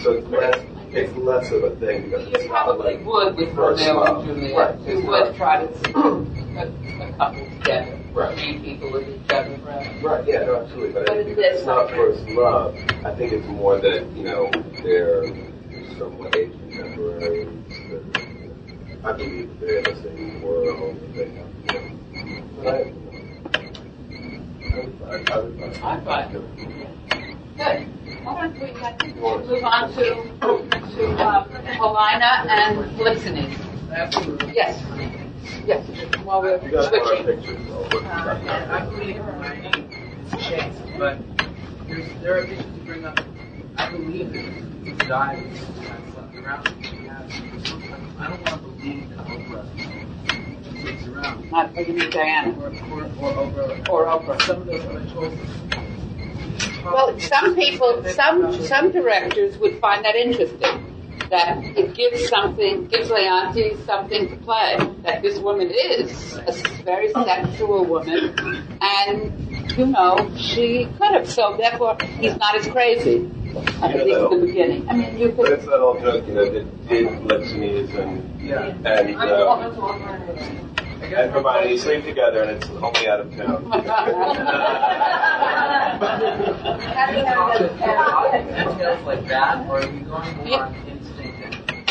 [0.03, 3.35] So it's less, it's less of a thing because You it's not probably like would
[3.35, 4.29] with first Romeo love.
[4.29, 4.55] and Juliet.
[4.79, 4.87] Right.
[4.87, 5.91] You would try to put
[7.01, 7.99] a couple together.
[8.13, 8.35] Right.
[8.35, 9.57] Meet people with each other.
[9.65, 10.03] Right.
[10.03, 10.93] Right, yeah, no, absolutely.
[10.93, 12.75] But, But I think is it's not first love.
[13.03, 14.51] I think it's more that, you know,
[14.83, 15.25] they're
[15.97, 17.47] somewhat age contemporary.
[19.03, 20.99] I believe they're in the same world.
[21.15, 22.69] They have, you know, I,
[25.17, 26.31] I, I'm fine.
[26.31, 27.87] Good.
[28.23, 30.03] Why don't we I think we'll move on to,
[30.39, 33.91] to um, Helena and Polixenes?
[33.91, 34.53] Absolutely.
[34.55, 35.22] Yes.
[35.65, 35.85] Yes.
[36.23, 37.25] While we're You guys want our switching.
[37.41, 37.71] pictures?
[37.71, 41.17] I'll look Uh, and I believe Hermione is chance, but
[41.87, 43.19] there's, there are issues to bring up.
[43.77, 44.45] I believe that
[44.87, 46.67] it's died has slept around.
[46.85, 47.31] She has,
[48.19, 51.51] I don't want to believe that Oprah sleeps around.
[51.51, 53.89] Not, you Diana Or, or, or Oprah.
[53.89, 54.41] or Oprah.
[54.43, 55.49] Some of those other choices.
[56.85, 60.92] Well, some people, some some directors would find that interesting.
[61.33, 64.77] That it gives something, gives Leontes something to play.
[65.01, 66.51] That this woman is a
[66.83, 68.35] very sexual woman,
[68.79, 71.27] and you know she could have.
[71.27, 73.31] So therefore, he's not as crazy.
[73.81, 74.87] At least in the beginning.
[74.87, 75.53] I mean, you But could.
[75.53, 78.67] it's that old joke, you know, did, did Polixenes and, Yeah.
[78.85, 79.71] and, uh,
[81.01, 83.63] and Hermione sleep together and it's only out of town.
[88.73, 90.73] Details like that, or are we going more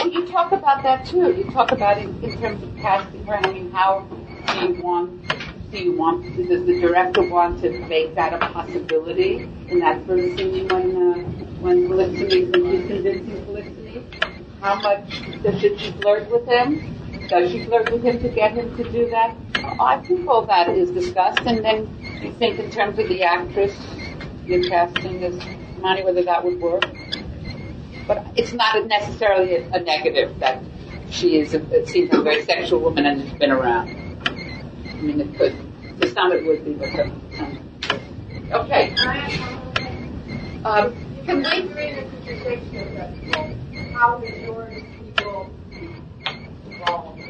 [0.03, 1.33] Well, you talk about that too.
[1.33, 3.37] You talk about it in terms of casting her.
[3.37, 4.01] I mean, how
[4.49, 5.29] do you want?
[5.71, 6.25] Do you want?
[6.37, 11.15] Does the director want to make that a possibility in that first scene when uh,
[11.63, 14.61] when Polixenes when convincing Polixenes?
[14.61, 17.29] How much does she flirt with him?
[17.29, 19.37] Does she flirt with him to get him to do that?
[19.79, 21.87] I think all that is discussed, and then
[22.21, 23.73] you think in terms of the actress
[24.47, 25.39] you're casting as
[25.79, 26.83] Monty, whether that would work.
[28.07, 30.63] But it's not necessarily a, negative that
[31.11, 33.89] she is, a, it seems like a very sexual woman and has been around.
[33.89, 35.55] I mean, it could.
[36.01, 37.59] To some it would be, but to some.
[38.51, 38.95] Okay.
[40.65, 40.95] Um,
[41.25, 45.51] Can we agree in the conversation that how the majority of people
[46.67, 47.21] involved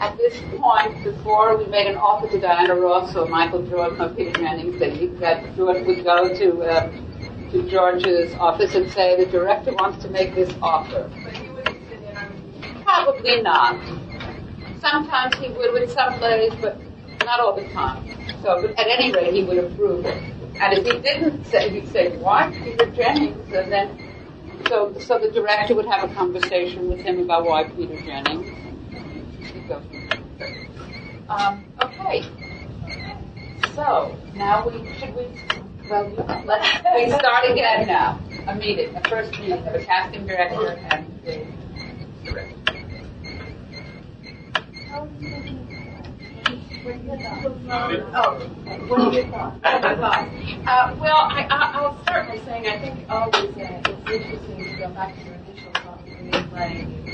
[0.00, 4.08] at this point, before we made an offer to Diana Ross or Michael Jordan or
[4.10, 6.92] Peter Jennings, that, he, that George would go to uh,
[7.54, 11.08] to George's office and say, the director wants to make this offer.
[12.82, 13.78] Probably not.
[14.80, 16.76] Sometimes he would with some plays, but
[17.24, 18.08] not all the time.
[18.42, 20.20] So, but at any rate, he would approve it.
[20.60, 24.12] And if he didn't say, he'd say, "What, Peter Jennings?" And then,
[24.68, 28.50] so so the director would have a conversation with him about why Peter Jennings.
[31.28, 32.24] Um, okay.
[33.74, 35.26] So now we should we
[35.88, 36.10] well
[36.46, 38.20] let's we start again now.
[38.46, 41.46] A meeting, a first meeting of a casting director and the
[42.24, 42.64] director.
[44.96, 45.06] Oh,
[48.88, 49.58] what are your thoughts?
[49.64, 54.76] Uh, well, I, I, I'll start by saying I think always uh, it's interesting to
[54.78, 57.04] go back to your initial thought you're playing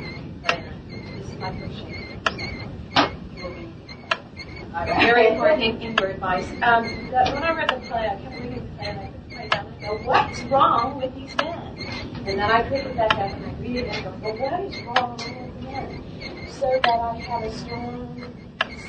[1.16, 2.00] This is my first
[4.71, 6.47] very important in your advice.
[6.62, 9.31] Um, that when I read the play, I kept reading the play and I couldn't
[9.31, 11.79] play down and go, what's wrong with these men?
[12.27, 14.61] And then I pick it back up and I read it and go, well, what
[14.61, 16.49] is wrong with men?
[16.51, 18.35] So that I have a strong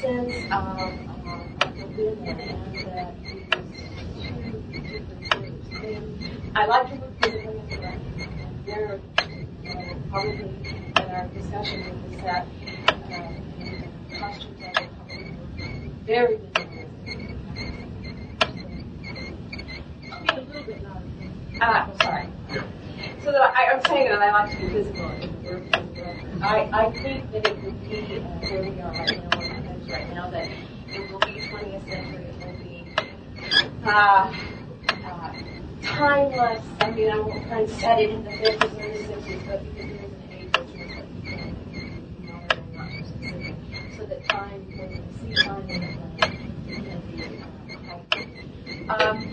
[0.01, 3.41] sense of, um, of the women and that is
[4.21, 5.11] two different.
[6.55, 7.83] I like to work with the women.
[7.83, 12.47] And they're uh, probably in our discussion with the set,
[13.09, 14.90] uh, costumes
[16.05, 17.37] very minimalistic.
[20.11, 21.05] I'll a little bit louder.
[21.61, 22.27] Uh, oh, sorry.
[23.23, 25.31] So that I, I'm saying that I like to be in work.
[26.43, 29.89] I, I think that it would be uh, where we are right now, it is
[29.89, 30.49] right now, that
[30.89, 32.85] it will be 20th century, it will be
[33.85, 34.33] uh,
[35.05, 35.33] uh,
[35.83, 36.63] timeless.
[36.79, 39.63] I mean, I won't try and set it in the 50s or the 60s, but
[39.63, 41.55] because there is an age which is that you can
[42.25, 43.55] modern and not too specific,
[43.97, 45.87] so that time, when you see time in the
[46.17, 46.35] play,
[46.67, 47.23] can be
[48.89, 49.09] uh.
[49.09, 49.31] Um,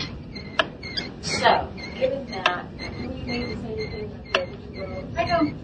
[1.20, 1.68] so,
[1.98, 5.20] given that, can we make the same thing with the?
[5.20, 5.56] I don't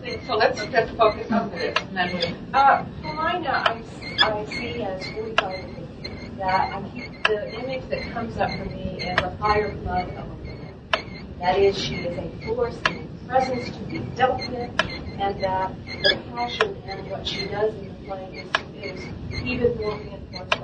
[0.00, 0.36] think so.
[0.36, 2.36] Let's just focus on this and then we.
[2.54, 3.82] Uh, Helena, I,
[4.22, 9.18] I see as 45 that I keep the image that comes up for me is
[9.20, 10.74] a fire blood of a woman.
[11.40, 14.70] That is, she is a force and a presence to be dealt with,
[15.18, 18.26] and that the passion and what she does in the
[18.82, 19.00] is,
[19.44, 20.58] even more reinforced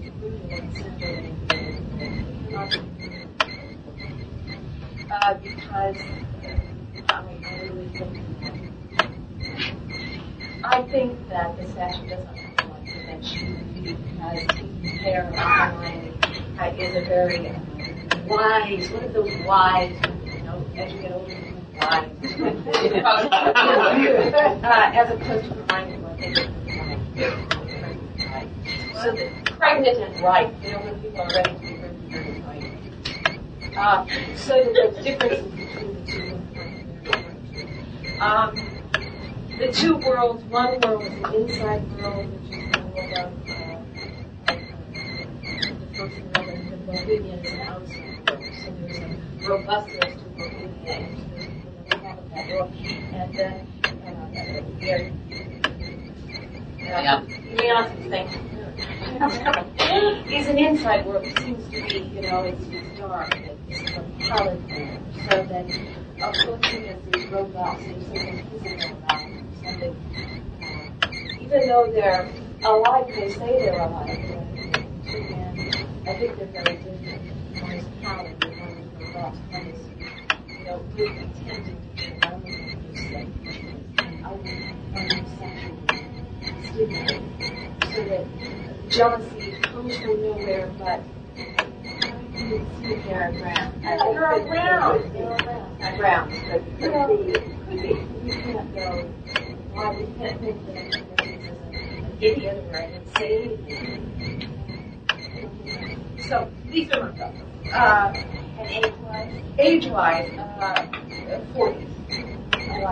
[0.00, 0.72] the rooted and
[2.00, 2.52] in the
[5.10, 5.96] uh, because
[7.08, 7.22] I,
[7.62, 8.20] really think
[10.64, 12.86] I think that the statue does not have one
[13.74, 14.42] be because
[15.32, 16.12] line
[16.58, 17.52] uh, is a very
[18.26, 21.45] wise, one of those wise, you know, as you get older,
[21.80, 22.04] uh,
[24.94, 26.34] as opposed to reminding one thing.
[28.94, 32.44] So that pregnant and ripe, you know, when people are ready to be pregnant and
[32.46, 32.64] ripe.
[33.76, 34.06] Uh,
[34.36, 36.26] so there's differences between the two.
[38.20, 38.50] Um,
[39.58, 43.52] the two worlds, one world is an inside world, which is the world of, uh,
[44.48, 44.54] uh,
[45.80, 48.44] the first world, and the Bohemian is an outside world.
[48.64, 49.00] So there's a
[49.48, 50.96] robustness to Bohemia
[52.38, 52.70] of that.
[53.12, 53.90] And then, uh,
[54.78, 55.12] very,
[60.32, 61.24] is an inside world.
[61.26, 63.36] It seems to be, you know, it's, it's dark,
[63.68, 64.60] it's a colored
[65.30, 65.68] so that a
[66.46, 69.96] Bohemian is robust, there's something physical about it something,
[71.40, 72.28] even though they're
[72.64, 74.08] alike, they say they're alike.
[74.08, 77.62] And I think they're very different.
[77.62, 78.34] One is and one is
[79.14, 79.40] robust.
[79.50, 79.80] One is,
[80.48, 81.76] you know, really intended
[83.16, 83.56] you.
[87.94, 88.24] So that
[88.90, 91.00] jealousy comes from nowhere, but
[92.34, 93.82] they're around.
[93.82, 95.12] They're around.
[95.12, 96.00] They're around.
[96.00, 96.28] Around.
[96.78, 97.32] Could be.
[97.32, 97.92] Could be.
[98.24, 98.94] We can't know
[99.72, 100.58] why we can't think
[102.20, 103.52] idiot or an insane.
[106.28, 107.32] So these are my.
[107.72, 108.12] Uh,
[108.58, 109.42] age-wise?
[109.58, 110.86] Age-wise, uh,
[111.54, 111.95] 40s.
[112.76, 112.90] Uh,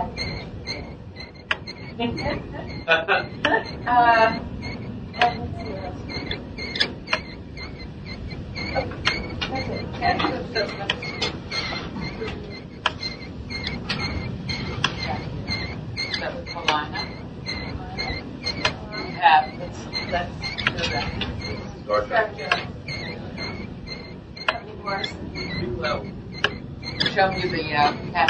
[27.15, 28.27] show me the, uh,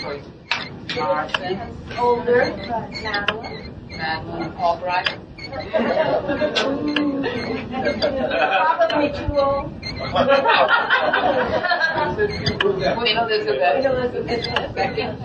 [0.00, 0.39] choices.
[0.96, 2.56] Martin, Older,
[3.02, 3.74] Madeleine.
[3.90, 5.18] Madeleine Albright.
[8.58, 9.70] Probably too old.
[12.96, 13.84] Queen Elizabeth.
[13.84, 14.44] Elizabeth.
[14.74, 15.18] Second.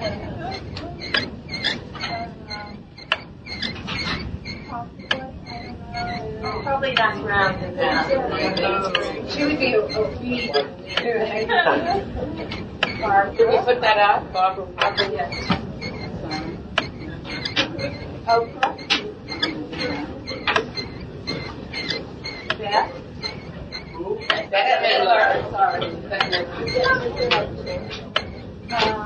[6.64, 7.60] Probably not round.
[9.32, 9.86] She would be a, a
[12.96, 14.66] Did we put that out, Barbara?
[14.68, 15.34] Barbara, yes.
[18.26, 18.78] Oprah.
[22.58, 22.92] Beth.
[24.50, 25.52] Bette Midler.
[25.52, 25.82] Sorry.
[28.72, 29.05] Uh,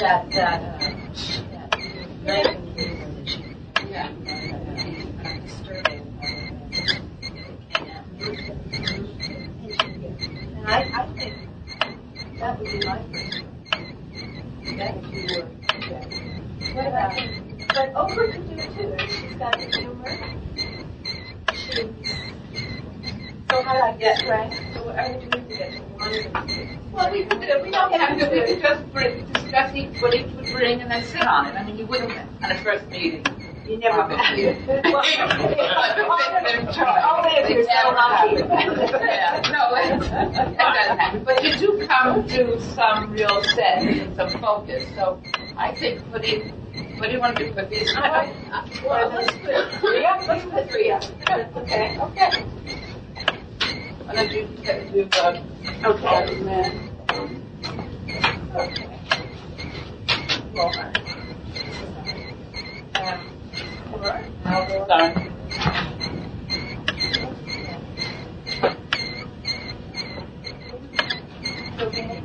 [0.00, 0.78] that, that, uh,
[2.24, 2.56] that.
[10.56, 11.34] And I, I think
[12.38, 13.44] that would be my first.
[14.78, 15.20] That would be.
[16.72, 17.12] What about,
[17.68, 18.96] but Oprah can do too.
[19.06, 20.18] She's got humor.
[23.50, 23.72] So I
[24.28, 24.52] right?
[24.72, 25.89] So I would need to get one of them.
[26.92, 30.46] Well, we we don't have to, we could just bring, discuss each, what each would
[30.46, 31.54] bring and then sit on it.
[31.54, 32.10] I mean, you wouldn't,
[32.42, 33.24] on a first meeting.
[33.66, 34.02] You never.
[34.02, 34.44] Probably.
[34.90, 35.04] Well,
[37.16, 38.36] Only so lucky.
[38.40, 41.24] Yeah, no, it, it doesn't happen.
[41.24, 44.84] But you do come to some real sense and some focus.
[44.96, 45.22] So
[45.56, 46.48] I think putting,
[46.98, 47.52] what do you want to do?
[47.54, 47.94] Put these?
[47.94, 50.26] Well, let's put three up.
[50.26, 51.04] Let's put three up.
[51.56, 51.98] Okay.
[52.00, 52.44] Okay.
[54.12, 55.08] Don't you do,
[55.84, 56.40] Okay.
[56.42, 56.90] man?
[58.56, 58.86] Okay.
[60.54, 60.72] Well,
[62.94, 63.20] um,
[63.92, 64.30] all right.
[64.88, 65.30] Sorry.
[71.80, 72.20] Okay.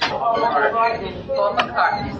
[0.00, 1.14] Paul McCartney.
[1.28, 2.12] Paul McCartney.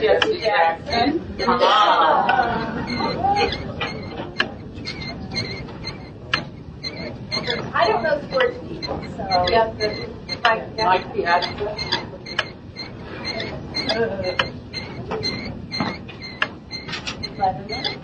[0.00, 1.20] Jesse Jackson.
[7.46, 9.46] I don't know sports people, so.
[9.50, 9.72] Yeah.
[10.42, 11.76] Mike, Mike Piazza.
[17.36, 17.98] Letterman.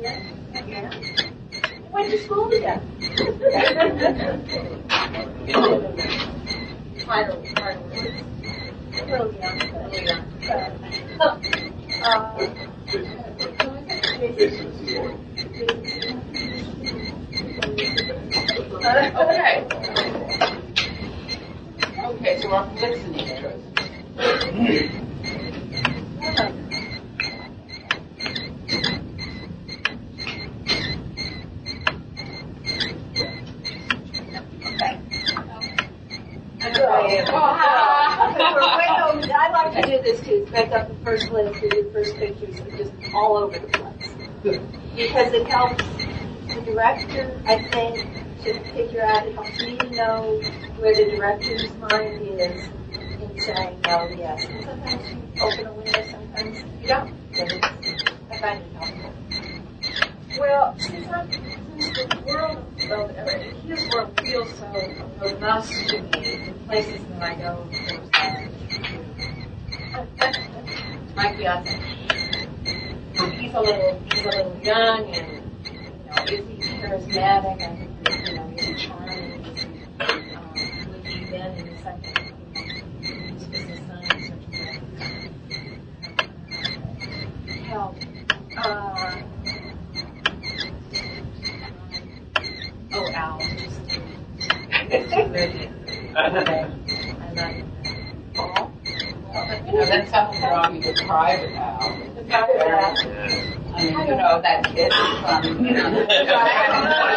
[0.00, 0.22] Yeah.
[0.66, 0.90] Yeah.
[1.92, 2.82] Went to school together.
[7.00, 7.90] Title, title.
[8.92, 9.58] Little young,
[11.18, 11.38] but, uh,
[12.04, 12.38] uh,
[14.36, 15.16] Jason Seymour.
[18.80, 19.66] Okay.
[21.98, 23.64] Okay, so we're listening choices.
[39.32, 42.56] I like to do this too, make up the first list, do the first pictures,
[42.78, 44.08] just all over the place.
[44.96, 45.84] Because it helps
[46.54, 48.06] the director, I think,
[48.42, 50.40] to figure out, it helps me know
[50.78, 52.68] where the director's mind is
[53.20, 54.44] in saying, oh, no, yes.
[54.46, 57.14] And sometimes you open a window, sometimes you don't.
[58.30, 59.12] I find it helpful.
[60.38, 61.30] Well, since I'm,
[61.80, 63.08] since the world, well,
[63.66, 64.64] his world feels so
[65.20, 67.68] robust to me in places that I go.
[71.16, 71.78] My fiance,
[73.38, 75.72] he's a little, he's a little young and, you
[76.06, 77.74] know, is he charismatic and,
[78.28, 79.44] you know, is he charming?
[79.44, 79.68] Is he,
[80.00, 80.48] um,
[80.92, 81.69] would he then in a second, he's business son, such a
[87.64, 87.96] help.
[88.56, 89.22] Uh,
[92.92, 93.38] Oh, Al.
[93.38, 95.70] Just okay.
[96.16, 97.64] I love it.
[99.66, 101.96] You know, that's something wrong with the private house.
[102.16, 107.16] The private I mean, you know, that kid is you know.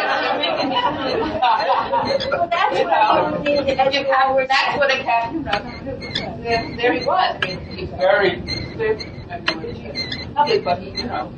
[1.04, 3.02] Well, that's what I
[4.14, 4.96] have, that's what a
[5.34, 7.40] you know, there, he was.
[7.42, 11.32] Mean, very, mean, public, but he, you know,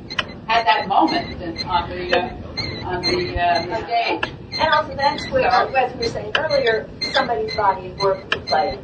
[0.47, 4.33] had that moment on the, uh, on the, uh, stage.
[4.59, 8.79] And also that's where, as we were saying earlier, somebody's body of work would play.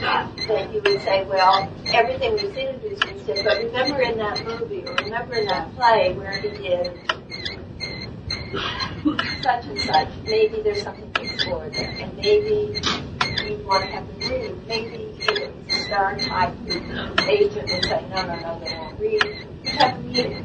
[0.00, 4.82] That you would say, well, everything we've seen Deuce did, but remember in that movie,
[4.84, 7.19] or remember in that play where he did
[8.50, 12.80] such and such, maybe there's something to explore there, and maybe
[13.48, 14.66] you want to have them read.
[14.66, 16.54] Maybe it's a star type
[17.28, 19.22] agent would say, no, no, no, they won't read.
[19.64, 20.44] You have a meeting,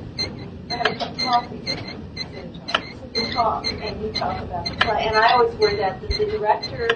[0.70, 1.62] have a coffee,
[3.16, 5.08] you talk, and you talk about the play.
[5.08, 6.90] And I always worry that the, the director,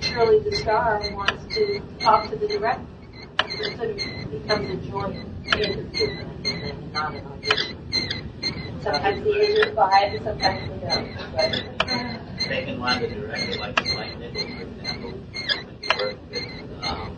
[0.00, 2.86] Shirley the star, wants to talk to the director.
[3.44, 7.87] It sort of becomes a joint interview and not an audition.
[8.82, 11.08] Sometimes agents buy it, and sometimes they don't.
[11.34, 11.50] But
[12.40, 17.16] Taking one of the director like Mike Nichols, for example, when he worked with, um,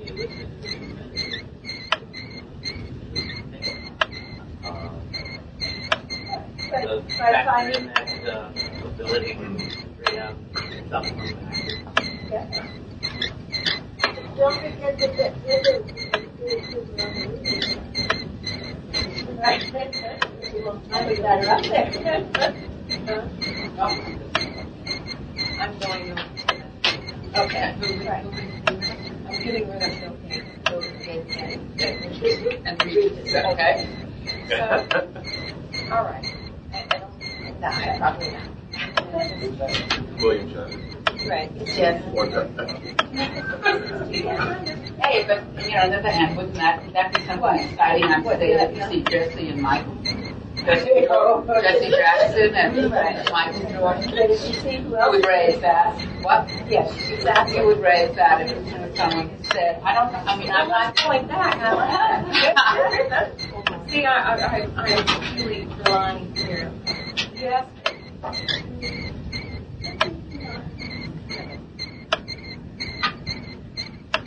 [0.00, 0.68] he listened to
[4.64, 4.90] uh,
[6.70, 8.50] but, the but factor finding in that uh,
[8.88, 10.34] ability to create out
[10.90, 11.36] something from.
[14.36, 15.76] Don't forget that the other
[16.38, 16.54] Right.
[16.54, 17.45] I put that up there.
[19.36, 19.60] I'm.
[27.36, 27.74] Okay.
[27.74, 29.92] I'm getting rid of.
[32.64, 33.86] And okay?
[35.92, 36.24] All right.
[37.98, 38.42] Probably not.
[40.18, 40.95] William.
[41.28, 41.50] Right.
[41.66, 42.02] Yes.
[45.02, 48.24] Hey, but, you know, on the other hand, wouldn't that, that be something exciting on
[48.24, 49.96] stage to see Jesse and Michael?
[50.66, 54.10] Jesse, Jesse Jackson and and Michael Jordan?
[54.10, 55.94] But if you see who Who else would raise that?
[56.22, 56.48] What?
[56.68, 57.56] Yes, exactly.
[57.56, 60.68] You would raise that if you know, someone said, I don't know, I mean, I'm
[60.68, 63.30] not Going back, I
[63.88, 66.72] See, I, I, I, I'm really relying here.
[67.34, 67.66] Yes.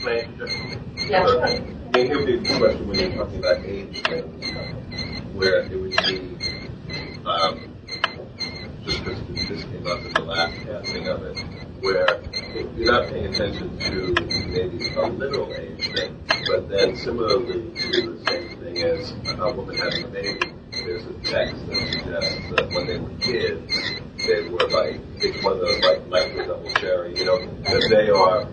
[0.04, 0.26] May
[1.10, 1.26] Yeah.
[1.26, 4.02] I mean, it would be a question when you're talking about age
[5.34, 6.38] where it would be,
[7.26, 7.60] um,
[8.86, 11.40] just because this came up in the last casting of it,
[11.82, 12.22] where
[12.56, 14.14] if you're not paying attention to
[14.48, 19.76] maybe a literal age thing, but then similarly to the same thing as a woman
[19.76, 24.70] having a baby, there's a text that suggests that when they were kids, they were
[24.70, 28.46] like, it's one of those like micro double sharing, you know, that they are,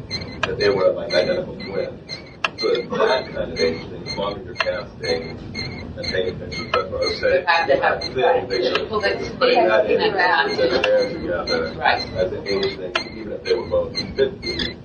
[0.48, 2.12] that they were like identical twins.
[2.58, 2.88] So that
[3.34, 7.04] kind of age thing, as long as you're casting and paying attention, that's what I
[7.04, 7.46] was saying.
[7.46, 11.74] Have to have- Thing, they should Well, that's- putting that in, in that they're together
[11.76, 12.02] Right.
[12.16, 14.76] as an age thing, even if they were both fifty,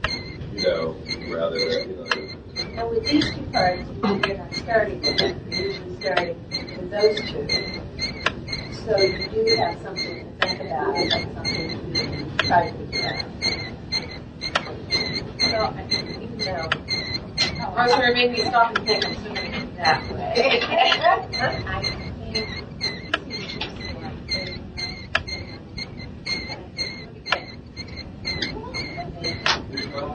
[0.54, 0.96] you know,
[1.30, 3.88] rather you know, And with these two cards,
[4.28, 5.40] you're not starting with them.
[5.50, 7.81] You're usually starting with those two.
[8.86, 13.26] So you do have something to think about and something to try to figure out.
[15.40, 16.70] Well, I think even though.
[17.88, 20.62] So it made me stop and think I'm that way.
[20.64, 22.48] I think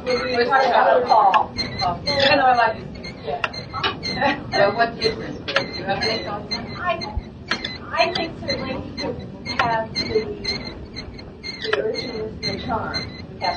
[0.07, 1.53] We're talking about the fall.
[1.57, 2.87] Even though I like it.
[4.53, 5.12] So what do you?
[5.14, 5.21] Do
[5.79, 7.16] you have any thoughts?
[7.99, 9.16] I, think certainly he could
[9.59, 10.01] have the,
[11.62, 13.57] the urchin the charm, the charm.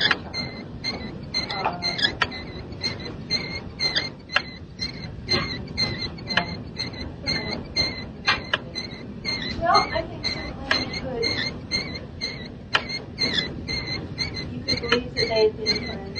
[1.51, 1.79] Uh,
[9.59, 11.25] well, I think certainly he could,
[14.53, 16.19] you could believe that been friends,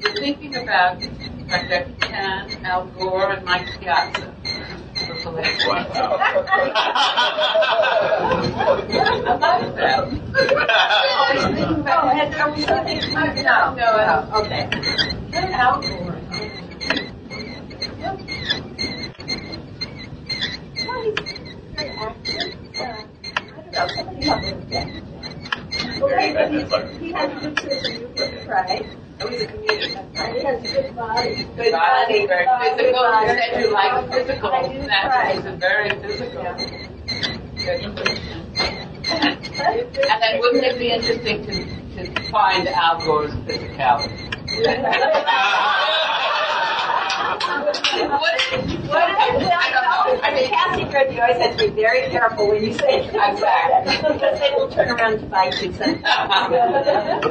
[0.00, 4.34] You're thinking about like Jackie Chan, Al Gore, and Mike Piazza.
[5.00, 5.12] I
[9.38, 10.22] love them.
[11.90, 14.68] Oh, and are we thinking, no, no, no, okay.
[15.34, 16.07] Al Gore.
[28.48, 28.86] Right?
[29.20, 31.44] Oh, good body.
[31.56, 33.02] Good body, very physical.
[33.20, 34.50] You said you like physical.
[34.50, 34.62] I
[35.44, 36.44] a very physical.
[39.60, 41.52] And then wouldn't it be interesting to,
[42.04, 44.28] to find Al Gore's physicality?
[47.38, 49.46] Is, what is,
[50.22, 50.30] I
[51.40, 53.96] has to be very careful when you say Exactly.
[53.96, 55.72] because they will turn around to bite you.
[55.72, 56.54] sometimes.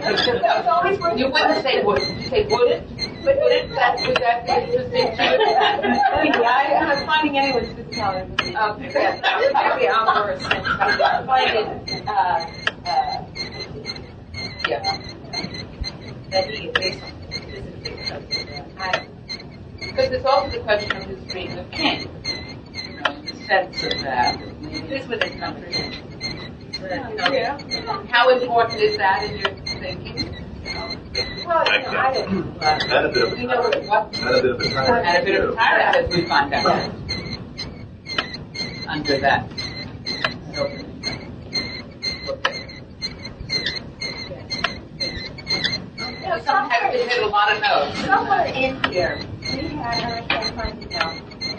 [0.08, 2.00] it's always worth You wouldn't say would.
[2.02, 2.84] You say would it?
[2.90, 3.70] Would it?
[3.76, 6.42] That, would that be interesting to you?
[6.42, 7.74] yeah, I'm finding anyone's
[8.16, 8.92] would be- Okay.
[8.94, 9.40] Yes, that
[9.72, 9.88] would be
[12.08, 12.46] uh,
[12.86, 13.26] uh,
[14.68, 14.98] Yeah.
[16.32, 16.68] that he
[18.08, 18.76] something.
[18.80, 19.08] I,
[19.98, 22.02] Because it's also the question of his being a king.
[22.02, 24.38] You know, the sense of that.
[24.40, 25.74] who's with his country?
[26.72, 30.36] You know, How important is that in your thinking?
[31.48, 32.62] Well, you know, I don't.
[32.62, 34.16] And a bit of a You know what?
[34.20, 35.08] and a bit of a tyrant.
[35.08, 36.92] And a bit of a tyrant, as we find out.
[38.88, 39.50] Under that.
[45.88, 48.06] You know, Sometimes we hit a lot of notes.
[48.06, 49.20] Somewhere in here,
[49.54, 51.14] we had, and I can't find it now,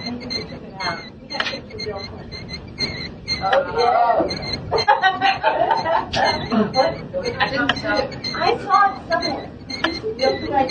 [0.04, 0.98] maybe we took it out.
[1.20, 2.46] We had a picture of Bill Clinton.
[3.40, 3.44] Oh.
[6.74, 6.92] What?
[7.36, 8.32] I didn't see.
[8.34, 9.46] I saw it somewhere.
[10.50, 10.62] I.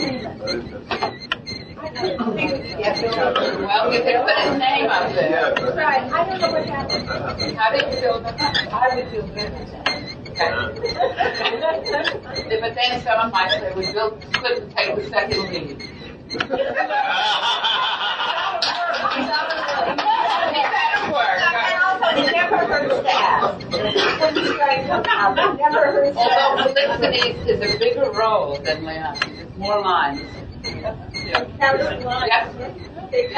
[1.80, 2.80] I couldn't it.
[2.80, 3.62] Yeah, Bill Clinton.
[3.64, 5.54] Well, put his name up there.
[5.76, 7.08] Right, I don't know what happened.
[7.58, 8.18] How did you feel?
[8.26, 9.88] I would feel good with that.
[10.30, 10.52] Okay.
[12.62, 15.78] But then someone might say, we Bill Clinton take the second lead.
[16.30, 16.58] Although.
[26.74, 29.18] Felicity is a bigger role than Leon.
[29.24, 30.22] It's more lines.
[30.64, 30.96] Yeah.
[31.60, 32.54] Yes.
[33.14, 33.32] It is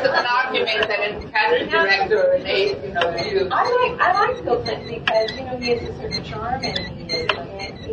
[0.00, 1.14] is an argument that in
[1.68, 2.42] director and
[2.84, 3.48] you know.
[3.52, 7.04] I like I like Clinton because you know he has a certain charm and he
[7.14, 7.30] is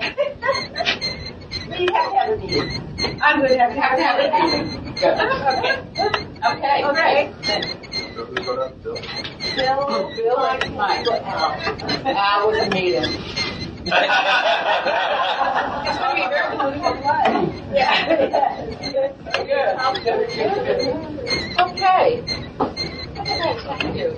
[0.00, 0.06] We
[1.92, 3.20] have to have a meeting.
[3.22, 4.96] I'm going to have to Have to have have a meeting.
[6.40, 6.84] Okay.
[6.84, 7.32] Okay, Okay.
[9.56, 9.80] Bill?
[10.16, 11.06] Bill, can Mike.
[12.06, 12.44] I
[16.16, 17.28] be very political play.
[17.74, 17.90] Yeah.
[21.60, 22.22] Okay.
[23.68, 24.08] Thank you.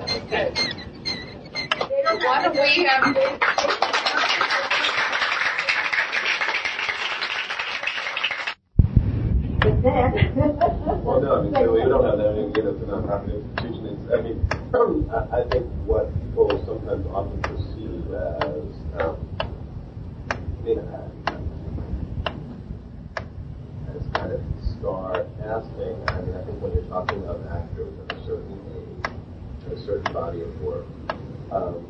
[2.24, 3.91] Why don't we, um,
[9.82, 12.28] well, no, I mean, clearly we don't have that.
[12.28, 13.86] I mean, you know, it's a nonprofit institution.
[13.90, 14.38] It's, I mean,
[15.10, 18.70] I think what people sometimes often perceive as,
[19.02, 19.18] um,
[20.64, 21.10] you uh, know,
[23.90, 24.40] as kind of
[24.78, 25.98] star casting.
[26.14, 29.10] I mean, I think when you're talking about actors of a certain age,
[29.66, 30.86] a certain body of work,
[31.50, 31.82] um,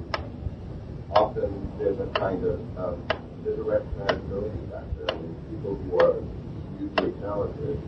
[1.12, 3.04] often there's a kind of um,
[3.44, 5.12] there's a recognizability factor.
[5.12, 6.16] I mean, people who are
[6.98, 7.80] hugely talented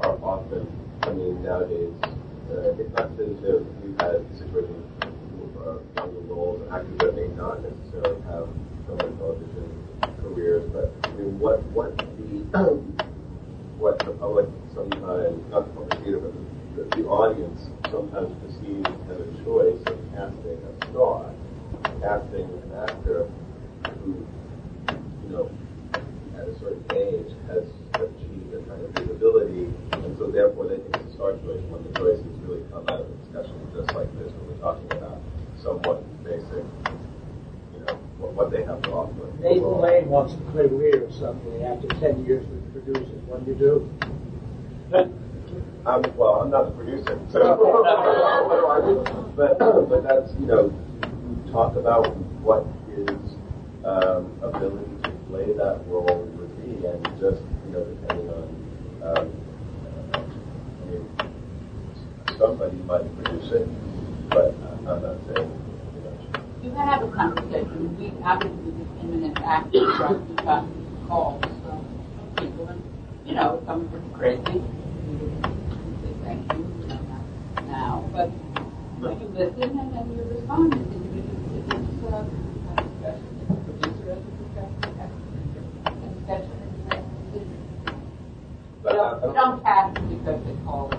[0.00, 0.66] are often,
[1.02, 4.84] I mean, nowadays, uh, it's not that there, we've had situations
[5.64, 8.46] of younger roles, actors that may not necessarily have
[8.86, 9.66] film and television
[10.22, 12.04] careers, but I mean, what what the
[13.78, 16.32] what the public sometimes, not the public theater, but
[16.76, 21.32] the, the audience sometimes perceives as a choice of casting a star,
[22.00, 23.26] casting an actor
[24.04, 24.22] who,
[25.24, 25.50] you know,
[26.38, 27.64] at a certain age has
[28.00, 31.82] achieved a kind of visibility, and so therefore they think it's a star choice when
[31.84, 35.20] the choices really come out of a discussion just like this, when we're talking about
[35.62, 36.64] somewhat basic,
[37.74, 39.26] you know, what, what they have to offer.
[39.40, 43.22] Nathan Lane wants to play Lear or something after 10 years with producers.
[43.26, 43.90] What do you do?
[45.86, 47.54] I'm, well, I'm not a producer, so
[48.46, 49.32] what do I do?
[49.36, 50.72] But, but that's, you know,
[51.02, 53.08] you talk about what his
[53.84, 57.42] um, ability to play that role would be, and just,
[57.76, 58.44] know, depending on,
[59.02, 59.32] um,
[60.14, 61.04] I mean,
[62.38, 63.68] somebody might produce it,
[64.30, 65.50] but I'm not saying,
[66.62, 67.96] you can have a conversation.
[67.98, 70.20] We obviously with imminent action, right?
[70.20, 70.64] We got
[71.06, 71.86] calls from
[72.38, 72.82] people, and
[73.26, 74.42] you know, some of it's crazy.
[74.42, 76.64] Say thank you,
[77.66, 78.30] now, but
[79.00, 80.74] you listen and then you respond.
[80.74, 80.94] It's,
[81.56, 84.80] if it's uh, a discussion, if the producer has a discussion,
[85.86, 86.66] a discussion, and
[88.86, 90.98] I, don't, don't don't cast because they call it.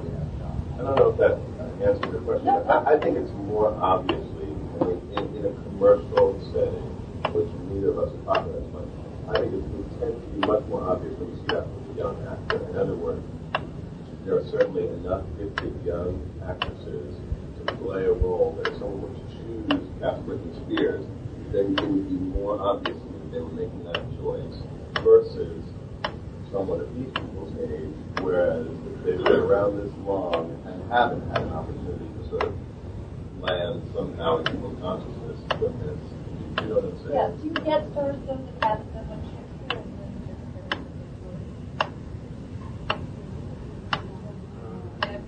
[0.75, 1.39] I don't know if that
[1.87, 2.49] answers your question.
[2.49, 6.87] I, I think it's more obviously I mean, in, in a commercial setting,
[7.31, 8.91] which neither of us are talking about much.
[9.29, 11.95] I think it would tend to be much more obvious when you see that with
[11.95, 12.59] a young actor.
[12.69, 13.23] In other words,
[14.25, 17.15] there are certainly enough gifted young actresses
[17.59, 21.05] to play a role that if someone were to choose cast Britney Spears,
[21.51, 24.59] then it would be more obvious that they were making that choice
[25.03, 25.63] versus
[26.51, 27.11] someone of these
[27.57, 32.29] people's age, whereas if they've been around this long and haven't had an opportunity to
[32.29, 32.53] sort of
[33.39, 35.99] land somehow in people's consciousness with this.
[36.61, 37.13] You know what I'm saying?
[37.13, 39.83] Yeah, do you get sort of the cast of what Shakespeare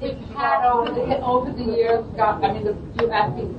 [0.02, 3.52] If you had over the, over the years, got, I mean, the, you asking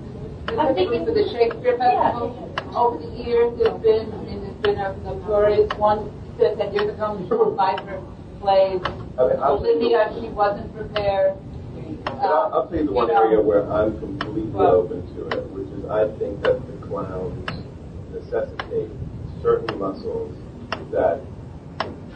[0.48, 2.32] specifically for the Shakespeare Festival,
[2.74, 6.88] over the years, there's been, I mean, there's been a notorious one, that said years
[6.88, 8.00] ago, Michelle Pfeiffer
[8.40, 11.36] plays I mean, I'll tell you- Olivia, she wasn't prepared.
[11.76, 13.22] And I'll, I'll tell you the um, one You know.
[13.22, 17.50] area where I'm completely Well- open to it, which is I think that the clowns
[18.12, 18.90] necessitate
[19.42, 20.34] certain muscles
[20.90, 21.20] that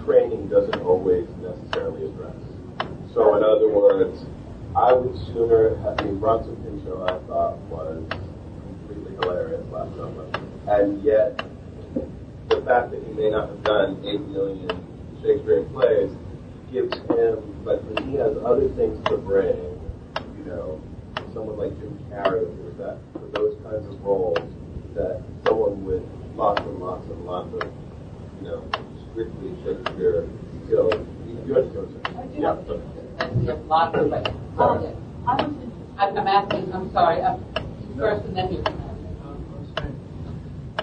[0.05, 2.37] training doesn't always necessarily address.
[3.15, 4.25] So in other words,
[4.77, 10.27] I would sooner have, I mean, Bronson Pinchot I thought was completely hilarious last summer.
[10.67, 11.39] And yet,
[12.49, 14.71] the fact that he may not have done 8 million
[15.25, 16.11] Shakespearean plays
[16.71, 19.57] gives him, but when he has other things to bring,
[20.37, 20.81] you know,
[21.33, 24.39] someone like Jim Carrey, with that, for those kinds of roles,
[24.95, 26.03] that someone with
[26.37, 27.73] lots and lots and lots of,
[28.43, 28.63] you know,
[29.13, 30.29] strictly Shakespeare
[30.67, 30.93] skills,
[31.47, 32.43] you understand what I'm saying?
[32.43, 32.57] Yeah.
[32.67, 32.83] so-
[33.21, 34.93] And we lots of, but, Sorry.
[35.27, 37.39] I'm, I'm asking, I'm sorry, I'm,
[37.97, 38.59] first and then you.
[38.59, 38.67] Um,
[39.25, 39.97] I was saying,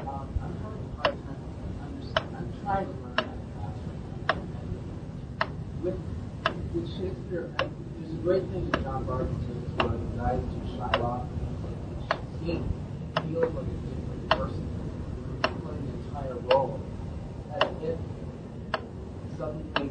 [0.07, 1.41] um, I'm having a hard time
[1.85, 3.79] understanding, I'm trying to learn how to cast.
[5.83, 5.99] With, with
[6.43, 6.87] Shakespeare, I, Uh,
[7.29, 7.45] there's
[8.11, 11.27] a great thing that John Barton as well, the guy to Shylock.
[12.41, 12.53] He
[13.29, 14.65] feels like a different person,
[15.43, 16.81] playing the entire role,
[17.53, 17.99] as if
[19.37, 19.89] suddenly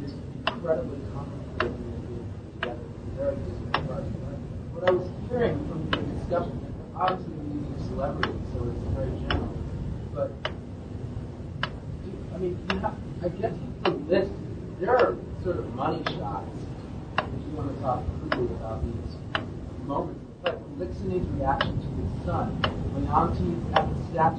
[0.00, 0.14] this
[0.48, 2.24] incredibly complicated movie
[2.60, 2.86] together,
[3.16, 4.12] very different person.
[4.74, 6.58] What I was hearing from the discussion,
[6.96, 9.54] obviously we're using celebrities, so it's very general,
[10.12, 10.32] but
[12.34, 14.32] I mean, you have, I guess the list,
[14.80, 15.14] there are
[15.44, 16.46] sort of money shots,
[17.18, 19.16] if you want to talk quickly about these
[19.86, 20.20] moments.
[20.42, 22.62] But Lixin's reaction to his son,
[22.94, 24.38] Leontes's at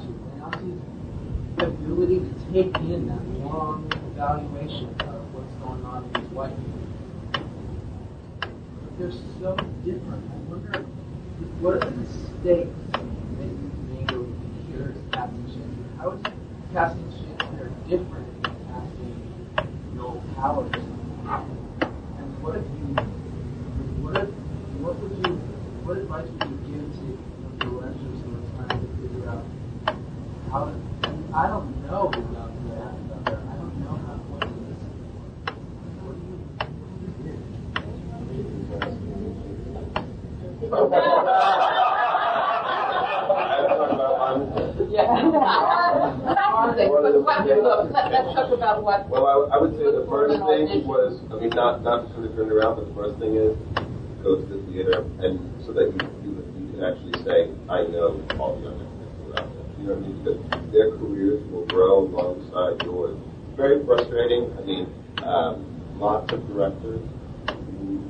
[1.58, 6.28] the ability to take in that long evaluation of what's going on in his.
[6.32, 6.52] But
[8.98, 10.24] they're so different.
[10.30, 10.82] I wonder,
[11.60, 15.92] what are the mistakes that you made over the years casting Shakespeare?
[15.98, 16.22] How is
[16.72, 19.16] casting Shakespeare different than casting
[19.94, 21.14] Noel Coward or something?
[22.18, 22.88] And what if you,
[24.02, 24.28] what if
[25.84, 29.44] what advice would you give to you know, directors who are trying to figure out
[30.50, 30.72] how to?
[31.04, 33.36] I, mean, I don't know about the act out there.
[33.36, 35.52] I don't know how what to listen for.
[36.00, 37.34] What do you, what do you do?
[47.62, 49.08] Let's talk about what.
[49.08, 52.26] Well, I, I would say the first thing was, I mean, not not to sort
[52.26, 53.54] of turn it around, but the first thing is
[54.22, 58.18] go to the theater, and so that you you, you can actually say, I know
[58.40, 59.66] all the other people out there.
[59.78, 60.16] You know what I mean?
[60.24, 60.40] Because
[60.72, 63.18] their careers will grow alongside yours.
[63.56, 64.50] Very frustrating.
[64.58, 64.84] I mean,
[65.22, 65.54] um,
[66.00, 67.00] lots of directors
[67.48, 68.02] who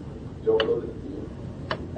[0.44, 1.28] don't go to the theater,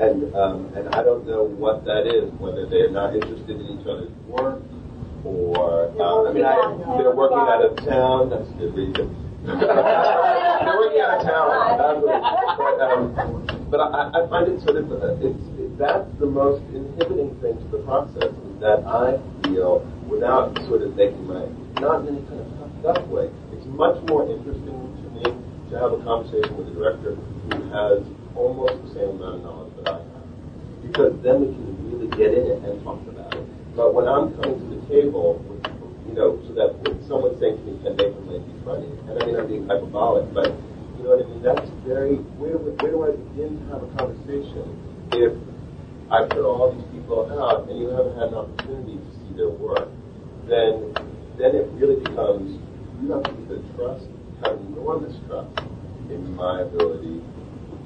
[0.02, 2.32] and um, and I don't know what that is.
[2.40, 4.62] Whether they're not interested in each other's work
[5.26, 6.54] or uh, I mean, I,
[6.98, 8.30] they're working out of town.
[8.30, 9.10] That's a good reason.
[9.46, 12.06] they're working out of town.
[12.06, 16.62] But um, but I, I find it sort of uh, it's it, that's the most
[16.70, 21.50] inhibiting thing to the process is that I feel without sort of making my
[21.82, 23.26] not in any kind of puffed up way.
[23.50, 27.18] It's much more interesting to me to have a conversation with a director
[27.50, 28.06] who has
[28.38, 30.26] almost the same amount of knowledge that I have,
[30.86, 33.15] because then we can really get in it and talk about.
[33.76, 35.36] But when I'm coming to the table,
[36.08, 38.88] you know, so that when someone's saying to me, can Nathan Lane be funny?
[39.04, 40.48] And I mean, I'm being hyperbolic, but
[40.96, 41.44] you know what I mean?
[41.44, 44.64] That's very, where, where do I begin to have a conversation
[45.12, 45.36] if
[46.08, 49.52] I put all these people out and you haven't had an opportunity to see their
[49.52, 49.92] work?
[50.48, 50.96] Then,
[51.36, 52.56] then it really becomes,
[53.04, 54.08] you have to either trust,
[54.40, 55.52] have enormous trust
[56.08, 57.20] in my ability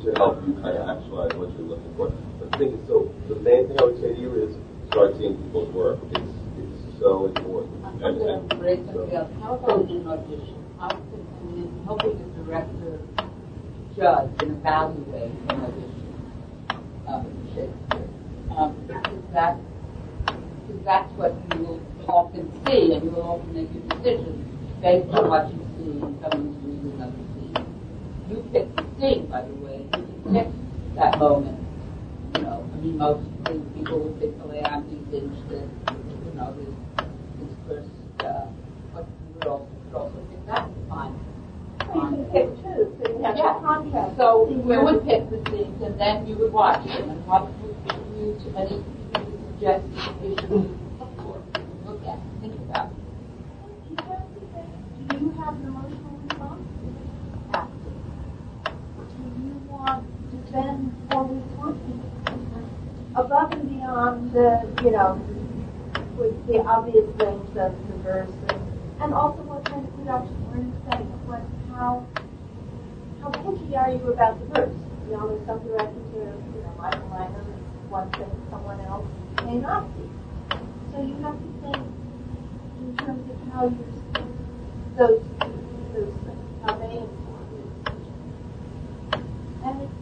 [0.06, 2.14] to help you kind of actualize what you're looking for.
[2.38, 4.54] The thing is, so the main thing I would say to you is
[4.90, 5.98] start seeing people's work.
[6.10, 7.84] It's it's so important.
[8.02, 8.50] And, and
[8.92, 9.30] so-.
[9.40, 10.58] How about an audition?
[10.78, 12.98] How can, helping the director
[13.96, 16.10] judge and evaluate an audition
[17.06, 18.08] of Shakespeare?
[18.50, 19.56] Um, is that,
[20.26, 24.34] because that's what you will often see, and you will often make your decision
[24.82, 27.64] based on what you see in someone's reading the scene.
[28.28, 29.86] You pick the scene, by the way.
[29.86, 30.48] You can pick
[30.96, 31.58] that moment.
[32.36, 33.22] You know, I mean, most
[33.74, 34.39] people would pick
[35.10, 36.68] Leontes you know, this,
[37.68, 37.86] this
[38.24, 38.46] uh,
[38.94, 40.18] also, also
[40.88, 41.14] fine.
[41.80, 44.16] You can pick two, so you have Yeah.
[44.16, 47.76] So you would pick the scenes and then you would watch them and what would
[48.16, 48.84] you, to any,
[49.58, 49.84] suggest
[50.22, 51.42] you look for,
[51.86, 52.90] look at, think about.
[53.90, 56.62] Do you have an emotional response?
[59.10, 62.00] Do you want to spend four weeks working?
[63.16, 65.20] Above and beyond the, you know,
[66.16, 70.62] with the obvious things of the verse and, and also what kind of production we're
[70.62, 71.42] in setting, what,
[71.74, 72.06] how,
[73.20, 74.74] how picky are you about the verse?
[75.08, 77.34] You know, there's some directors are, you know, Michael Lang
[77.90, 79.06] one thing someone else
[79.44, 80.06] may not be.
[80.92, 81.82] So you have to think
[82.78, 83.98] in terms of how you're
[84.94, 85.22] those
[85.90, 87.66] those things, how they inform you.
[89.64, 89.98] And it's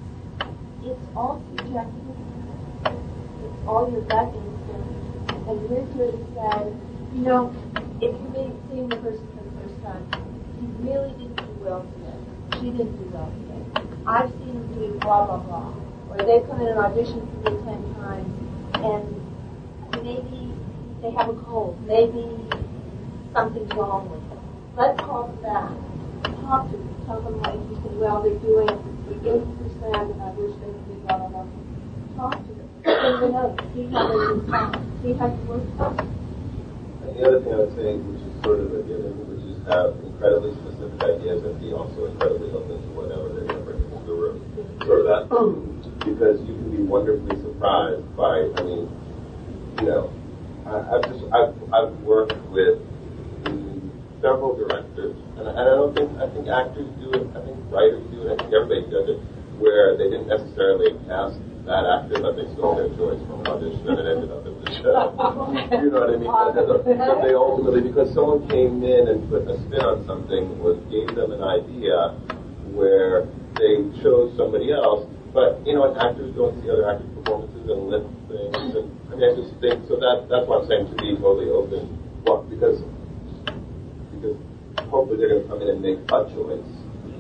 [0.84, 2.07] it's all subjective.
[3.88, 5.48] Gut instinct.
[5.48, 6.72] And here to say,
[7.14, 7.54] you know,
[8.00, 10.04] if you have seen the person for the first time,
[10.60, 12.60] he really didn't do well today.
[12.60, 13.88] She didn't do well today.
[14.06, 15.74] I've seen him do blah blah blah.
[16.10, 18.28] Or they come in and audition for me ten times
[18.84, 20.52] and maybe
[21.00, 21.80] they have a cold.
[21.86, 22.28] Maybe
[23.32, 24.44] something's wrong with them.
[24.76, 25.72] Let's call them back.
[26.44, 26.94] Talk to them.
[27.06, 28.68] Tell them like you say, well, they're doing
[29.24, 31.46] eighty percent, and I wish they would do blah blah blah.
[32.16, 32.57] Talk to them.
[37.04, 39.60] And the other thing I would say, which is sort of a given, which is
[39.68, 43.84] have incredibly specific ideas and be also incredibly open to whatever they're going to bring
[43.84, 44.40] into the room.
[44.88, 45.28] Sort of that,
[46.00, 48.88] because you can be wonderfully surprised by, I mean,
[49.80, 50.08] you know,
[50.64, 52.80] I, I've just, I've, I've worked with
[54.24, 57.56] several directors, and I, and I don't think, I think actors do it, I think
[57.68, 59.20] writers do it, I think everybody does it,
[59.60, 61.36] where they didn't necessarily cast
[61.68, 64.56] that actor, but they stole their choice from an audition and it ended up in
[64.56, 65.12] the show.
[65.84, 66.32] you know what I mean?
[66.32, 71.12] But, they ultimately, because someone came in and put a spin on something, was gave
[71.12, 72.16] them an idea
[72.72, 73.28] where
[73.60, 75.04] they chose somebody else.
[75.36, 79.28] But you know, actors and see other actors' performances and lift things, and I mean,
[79.28, 80.00] I just think so.
[80.00, 81.84] That that's why I'm saying to be totally open,
[82.24, 82.80] well, because
[84.16, 84.40] because
[84.88, 86.64] hopefully they're going to come in and make a choice,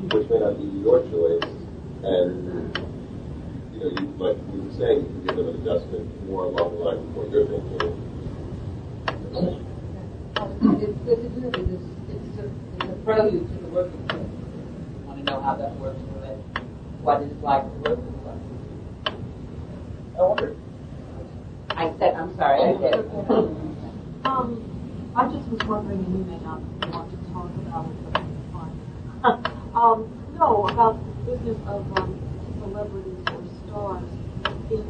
[0.08, 1.44] which may not be your choice,
[2.00, 2.72] and
[3.78, 6.74] you know, you, like you were saying, you can give them an adjustment more along
[6.74, 7.94] the lines of what you're thinking.
[10.82, 14.26] It's good to do because it's, it's, a, it's a prelude to the working group.
[15.06, 16.38] Want to know how that works with it,
[17.02, 18.38] what it's like to work with them.
[20.18, 20.56] I wonder.
[21.70, 22.94] I said, I'm sorry, I did.
[24.24, 26.60] Um, I just was wondering, and you may not
[26.90, 28.74] want to talk about it, but it's fine.
[29.78, 32.18] um, no, about the business of um,
[32.60, 33.17] celebrities
[33.78, 34.10] or stars
[34.70, 34.84] in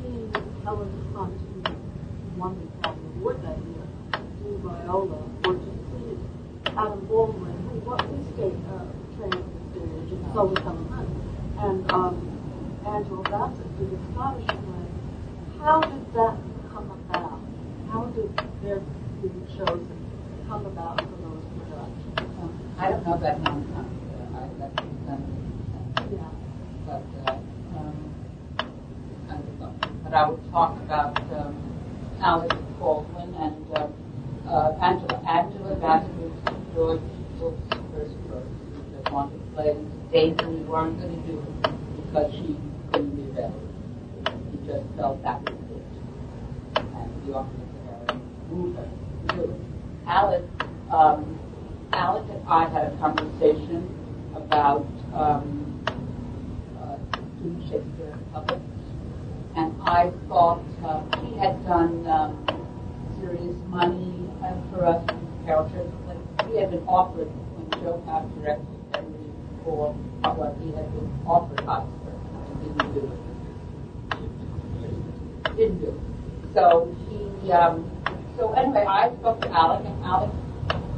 [0.00, 0.32] seeing
[0.64, 3.86] Helen Hunt, who won the Academy Award that year,
[4.40, 6.16] do Viola, or to see
[6.76, 11.08] Adam Baldwin, who what we state uh, trained stage, and so was Helen Hunt,
[11.60, 12.14] and um,
[12.86, 14.86] Angela Bassett did the Scottish play.
[15.60, 16.36] How did that
[16.72, 17.40] come about?
[17.92, 18.30] How did
[18.62, 18.80] their
[19.20, 19.96] being chosen
[20.48, 22.16] come about for those productions?
[22.78, 23.68] I don't know that one.
[23.76, 23.84] Uh,
[24.32, 25.22] I, that's done.
[26.10, 26.32] Yeah.
[26.86, 27.39] But, uh, um,
[30.10, 31.54] But I would talk about um,
[32.20, 32.50] Alec
[32.80, 33.94] Baldwin and um,
[34.48, 35.22] uh, Angela.
[35.22, 36.10] Angela Bassett
[36.74, 37.00] George
[37.38, 37.62] Bush's
[37.94, 38.42] first choice.
[38.74, 39.76] She just wanted to play
[40.10, 40.44] Daisy.
[40.46, 41.46] We weren't going to do it
[42.02, 42.58] because she
[42.90, 43.70] couldn't be available.
[44.50, 45.86] He just felt that was it.
[46.74, 49.60] And we offered to her and to do it.
[50.08, 50.42] Alec,
[50.90, 51.38] um,
[51.92, 53.86] Alec and I had a conversation
[54.34, 55.84] about um,
[56.82, 56.98] uh,
[57.70, 58.69] Shakespeare in public, and
[59.84, 62.44] I thought uh, he had done um,
[63.20, 65.02] serious money uh, for us
[65.46, 65.90] characters.
[66.06, 66.18] Like
[66.48, 69.30] he had been offered when Joe Papp directed Henry
[69.64, 73.20] for what he had been offered Oscar and didn't do it.
[75.56, 75.98] Didn't do it.
[76.54, 77.52] So he.
[77.52, 77.90] Um,
[78.36, 80.30] so anyway, I spoke to Alec, and Alec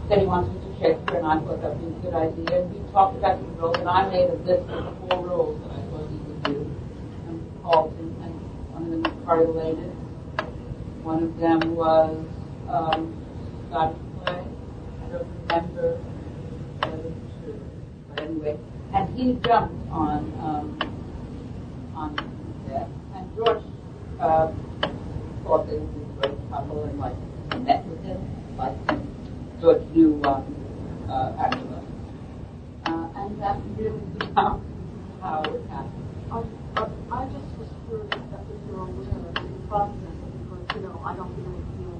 [0.08, 2.62] said he wants to do Shakespeare, and I thought that would be a good idea.
[2.62, 5.70] And we talked about the roles, and I made a list of four roles that
[5.70, 6.70] I thought he would do.
[7.26, 7.94] And called
[8.92, 9.94] them was Coriolanus.
[11.02, 12.26] One of them was
[12.68, 13.24] um,
[13.68, 14.44] Scottish play.
[15.04, 16.00] I don't remember
[16.80, 17.02] the other
[17.44, 17.60] two,
[18.08, 18.58] but anyway.
[18.94, 20.66] And he jumped on um,
[21.96, 22.14] on
[22.68, 23.64] that, and George
[24.20, 24.52] uh,
[25.44, 27.16] thought they would be a great couple, and like
[27.60, 28.20] met with him,
[28.56, 28.76] like
[29.60, 30.44] George knew um,
[31.08, 31.82] uh, Angela,
[32.86, 34.60] uh, and that really became
[35.22, 36.02] how it happened.
[36.30, 36.38] I,
[36.76, 39.96] I, I just was curious that if you're aware of the process,
[40.36, 41.96] because, you know, I don't really feel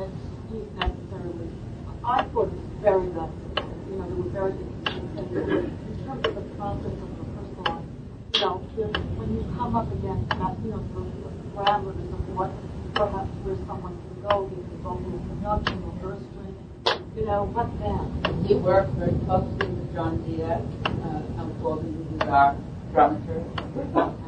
[0.00, 0.08] that
[0.48, 1.52] he's necessarily,
[2.00, 6.24] I thought it was very necessary, you know, there were very interesting things, in terms
[6.24, 7.84] of the process of the personal
[8.32, 8.56] you know,
[9.20, 12.48] when you come up against that, you know, the, the parameters of what,
[12.96, 17.44] perhaps where someone can go, they can go with production or verse training, you know,
[17.52, 18.08] what then?
[18.48, 20.64] He worked very closely with John Diaz,
[21.04, 22.56] uh, Baldwin, who was our
[22.96, 23.44] dramaturg,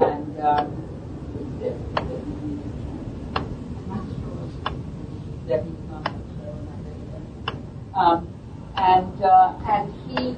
[0.05, 0.83] and um,
[5.47, 5.83] the, the, Debbie
[7.95, 8.29] um,
[8.77, 10.37] and uh, and he,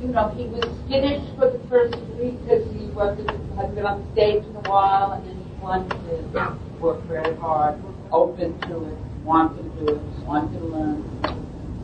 [0.00, 4.06] you know, he was skittish for the first week because he wasn't hadn't been on
[4.12, 7.80] stage in a while, and then he wanted to work very hard,
[8.12, 11.04] open to it, wanted to do it, wanted to learn.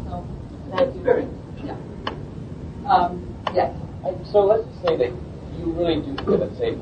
[0.04, 0.26] So
[0.70, 1.76] that experience, yeah.
[2.90, 3.74] Um, yes.
[4.04, 5.12] And so let's just say that
[5.58, 6.76] you really do feel that, say,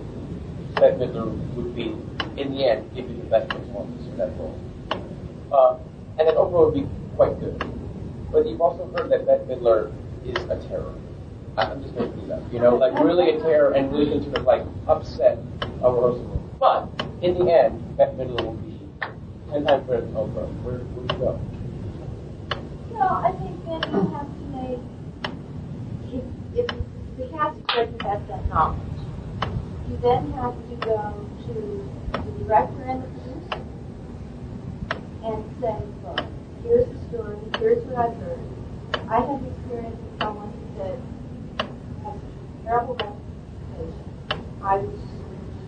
[0.74, 1.95] Bette Midler would be,
[2.41, 4.59] in the end, give you the best performance for that role.
[5.55, 5.79] Uh,
[6.18, 7.57] and that overall would be quite good.
[8.33, 9.95] But you've also heard that Bette Midler
[10.26, 10.95] is a terror.
[11.57, 12.43] I'm just making it up.
[12.53, 15.39] You know, like really a terror and really can sort of like upset
[15.81, 16.43] a rehearsal.
[16.59, 16.89] But
[17.22, 18.81] in the end, Bette Midler will be
[19.53, 20.51] ten times better than Oprah.
[20.64, 21.39] Where, do you go?
[22.91, 24.83] No, I think then you have to make,
[26.11, 26.25] if,
[26.59, 26.67] if
[27.17, 28.81] the casting director has that knowledge,
[29.89, 30.99] you then have to go
[31.47, 31.55] to
[32.13, 33.24] the director and the
[35.25, 35.75] and say,
[36.05, 36.21] look,
[36.63, 38.41] here's the story, here's what I've heard.
[39.09, 41.01] I had the experience with someone who said,
[42.05, 44.05] has a terrible reputation.
[44.63, 45.01] I was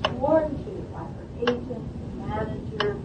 [0.05, 3.01] sworn to by her agent, the manager,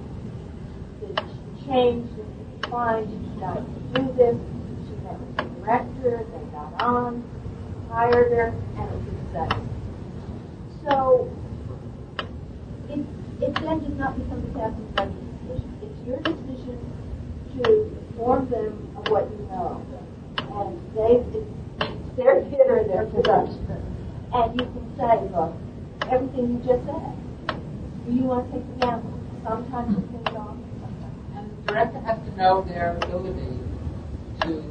[1.01, 3.61] that she changed and declined, she got to
[3.95, 4.37] do this.
[4.87, 7.23] She met with the director, they got on,
[7.89, 9.59] hired her, and it was success.
[10.83, 11.31] So
[12.89, 12.99] it,
[13.41, 15.20] it then does not become the director's decision.
[16.01, 16.79] It's your decision
[17.55, 19.85] to inform them of what you know.
[20.57, 21.21] And they,
[21.85, 23.67] it's their theater, their production.
[24.33, 25.53] And you can say, look,
[26.09, 27.57] everything you just said.
[28.05, 29.19] Do you want to take the gamble?
[29.47, 30.57] Sometimes you can go,
[31.37, 33.59] And the director has to know their ability
[34.41, 34.63] to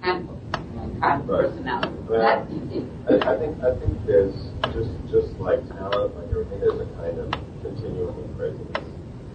[0.00, 1.48] handle that kind of Right.
[1.50, 1.98] personality.
[2.08, 2.18] Right.
[2.18, 2.86] That's easy.
[3.08, 4.34] I, I think I think there's
[4.72, 7.30] just just like talent, like everything, there's a kind of
[7.62, 8.91] continuum of craziness.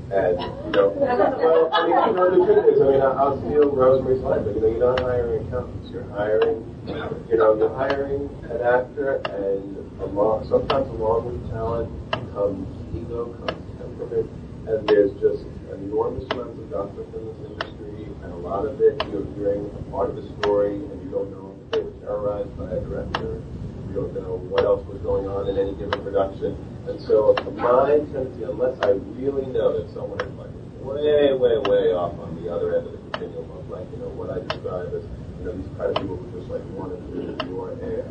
[0.07, 3.75] And you know, well, I mean, you know, the truth is, I mean, I'll steal
[3.75, 5.91] Rosemary's line, but you know, you're not hiring accountants.
[5.91, 6.63] You're hiring,
[7.27, 11.91] you know, you're hiring an actor, and along sometimes along with talent
[12.31, 12.63] comes
[12.95, 14.31] ego comes temperament,
[14.71, 15.43] and there's just
[15.75, 19.91] enormous amounts of gossip in this industry, and a lot of it you're hearing a
[19.91, 23.43] part of the story, and you don't know if they were terrorized by a director.
[23.87, 26.55] You don't know what else was going on in any given production.
[26.87, 30.51] And so my tendency, unless I really know that someone is like
[30.83, 34.11] way, way, way off on the other end of the continuum of like, you know,
[34.15, 35.03] what I describe as,
[35.39, 38.07] you know, these kind of people who just like want to do your hair.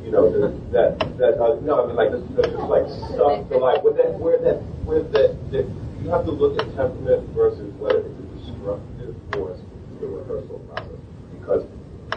[0.00, 3.46] You know, that, that, that uh, no, I mean like, this, that's just like stuff
[3.52, 5.66] to like, with that, where that, where that, that,
[6.00, 10.58] you have to look at temperament versus whether it's a destructive force to the rehearsal
[10.72, 11.00] process.
[11.36, 11.62] Because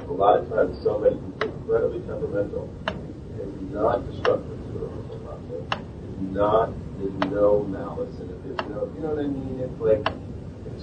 [0.08, 2.70] a lot of times somebody who's incredibly temperamental
[3.42, 5.82] is not destructive to the rehearsal process.
[5.82, 6.70] Is not,
[7.00, 8.38] there's no malice in it.
[8.46, 9.58] There's no, you know what I mean?
[9.58, 10.06] It's like,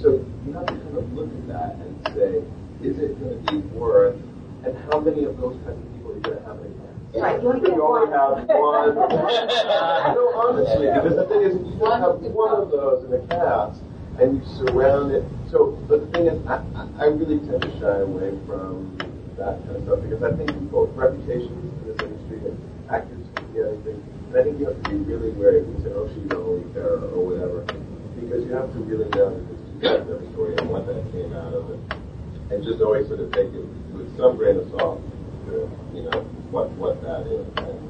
[0.03, 2.43] so you have to kind of look at that and say,
[2.83, 4.19] is it going to be worth,
[4.67, 6.75] and how many of those kinds of people are you going to have in a
[6.75, 7.23] cast?
[7.23, 8.19] Right, you only get You only one.
[8.19, 8.95] have one.
[10.19, 13.79] no, honestly, because the thing is, you just have one of those in a cast,
[14.19, 15.23] and you surround it.
[15.55, 18.99] So, but the thing is, I, I I really tend to shy away from
[19.41, 22.57] that kind of stuff because I think both reputations in this industry and
[22.93, 23.99] actors can be anything.
[24.29, 26.69] And I think you have to be really wary when you say, oh, she's only
[26.77, 27.65] terror or whatever,
[28.21, 30.85] because you have to really know that there's two sides to every story and what
[30.85, 31.81] that came out of it,
[32.53, 33.65] and just always sort of take it
[33.97, 35.01] with some grain of salt,
[35.49, 35.65] to,
[35.97, 36.21] you know,
[36.53, 37.81] what what that is, and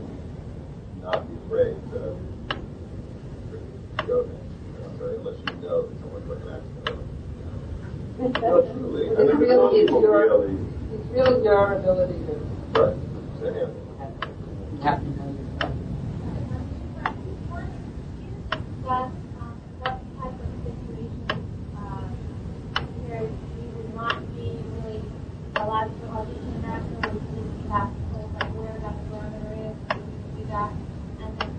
[1.02, 2.14] not be afraid to
[4.06, 4.38] go there.
[4.38, 7.02] You know, so unless you know that someone's like an accident.
[8.20, 9.16] No, truly.
[9.16, 10.69] I really is your, really,
[11.12, 12.34] it's really your ability to
[12.80, 12.94] right,
[13.40, 13.46] to
[13.98, 14.24] handle.
[14.72, 15.74] you have to know yourself.
[18.50, 19.10] Discuss
[19.40, 21.38] um, what type of situation
[21.76, 22.06] uh,
[23.06, 25.02] where you would not be really
[25.56, 30.02] allowed to audition after, or you have to hold like where that parameter is, you
[30.38, 30.70] do that.
[31.20, 31.50] And then,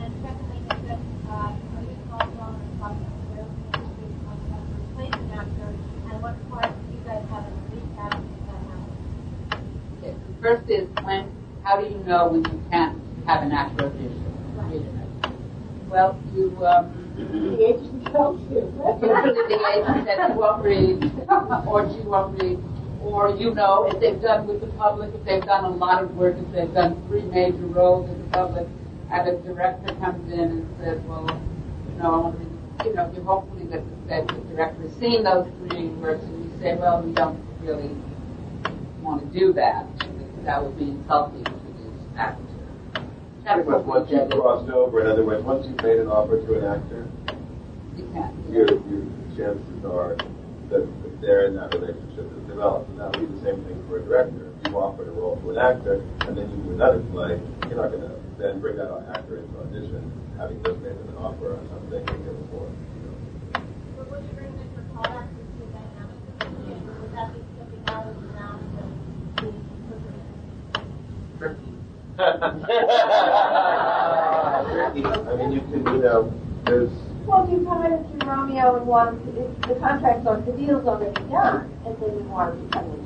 [0.00, 4.16] and secondly, is that, uh, are you involved on the process where the industry is
[4.28, 8.12] going to replace an actor, and what part do you guys have in the recap
[8.12, 9.00] if that happens?
[9.98, 11.28] Okay, the First is when,
[12.10, 14.26] how do you know when you can't have an actor audition?
[15.88, 18.66] Well, you, um, The agent tells you.
[19.00, 21.04] the agent says you won't read,
[21.66, 22.58] or she won't read,
[23.02, 26.16] or you know if they've done with the public, if they've done a lot of
[26.16, 28.66] work, if they've done three major roles in the public,
[29.10, 33.12] and a director comes in and says, well, you know, I want to, you know,
[33.14, 36.76] you hopefully that the, that the director has seen those three works, and you say,
[36.76, 37.90] well, we don't really
[39.02, 39.86] want to do that.
[40.44, 41.59] That would be insulting to this
[42.16, 42.44] actor.
[43.44, 46.58] Pretty much once you've crossed over, in other words, once you've made an offer to
[46.58, 47.08] an actor,
[47.96, 48.50] You can't.
[48.50, 49.02] your, your
[49.36, 50.16] chances are
[50.70, 50.86] that
[51.20, 52.88] they're in that relationship is developed.
[52.90, 54.52] And that would be the same thing for a director.
[54.62, 55.94] If you offered a role to an actor
[56.28, 59.58] and then you do another play, you're not going to then bring that actor into
[59.60, 62.16] audition having just made them an offer on something they can.
[63.96, 64.80] But would you bring Mr.
[64.94, 68.28] Pollack to the dynamic of the movie, or would that be something out of the
[68.32, 68.80] realm of
[69.36, 69.52] the
[72.20, 72.52] I
[75.38, 76.32] mean, you can, you know,
[76.64, 76.90] there's
[77.24, 80.86] Well, if you come in through Romeo and want, if the contract's on, the deal's
[80.86, 83.00] already done, and then you want to come in,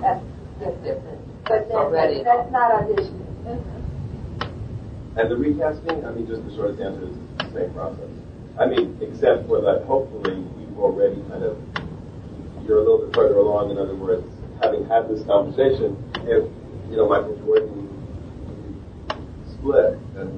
[0.00, 0.24] that's,
[0.60, 1.20] that's different.
[1.44, 2.22] But Already.
[2.22, 3.24] that's, that's not auditioning.
[5.16, 8.10] And the recasting, I mean, just the shortest answer is the same process.
[8.60, 11.58] I mean, except for that hopefully you've already kind of,
[12.64, 14.24] you're a little bit further along, in other words,
[14.62, 16.44] having had this conversation, if,
[16.90, 17.87] you know, Michael Jordan
[19.58, 20.30] split, and,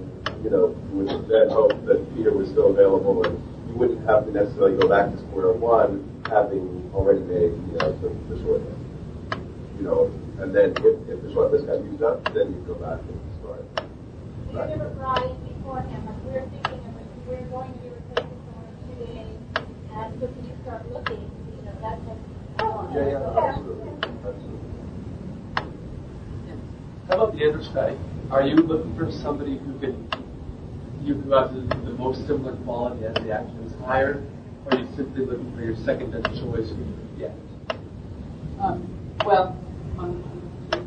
[0.42, 1.08] you know, you would
[1.52, 3.36] hope that Peter was still available, and
[3.68, 7.92] you wouldn't have to necessarily go back to square one, having already made, you know,
[8.00, 8.76] the, the short list.
[9.76, 10.10] You know,
[10.40, 13.20] and then if, if the short list got used up, then you go back and
[13.40, 13.64] start.
[14.48, 18.40] You never brought in beforehand, like we're thinking of, like, we're going to be replacing
[18.48, 19.38] someone in two days,
[19.94, 22.20] and so when you start looking, you know, that's like,
[22.60, 23.48] oh, Yeah, yeah, okay.
[23.48, 23.92] absolutely,
[24.24, 24.58] absolutely.
[27.08, 27.96] How about the understudy?
[28.30, 30.08] Are you looking for somebody who can,
[31.02, 34.24] you who has the, the most similar quality as the actor who's hired,
[34.66, 37.34] or are you simply looking for your second best choice who you could get?
[38.60, 38.86] Um,
[39.24, 39.56] well,
[39.98, 40.22] um,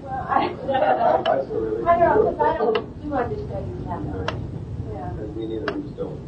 [0.03, 2.31] Well, I, I so really I don't know, do.
[2.31, 4.31] because I don't do understudies that much.
[4.93, 5.09] Yeah.
[5.09, 6.19] And we neither, we just don't.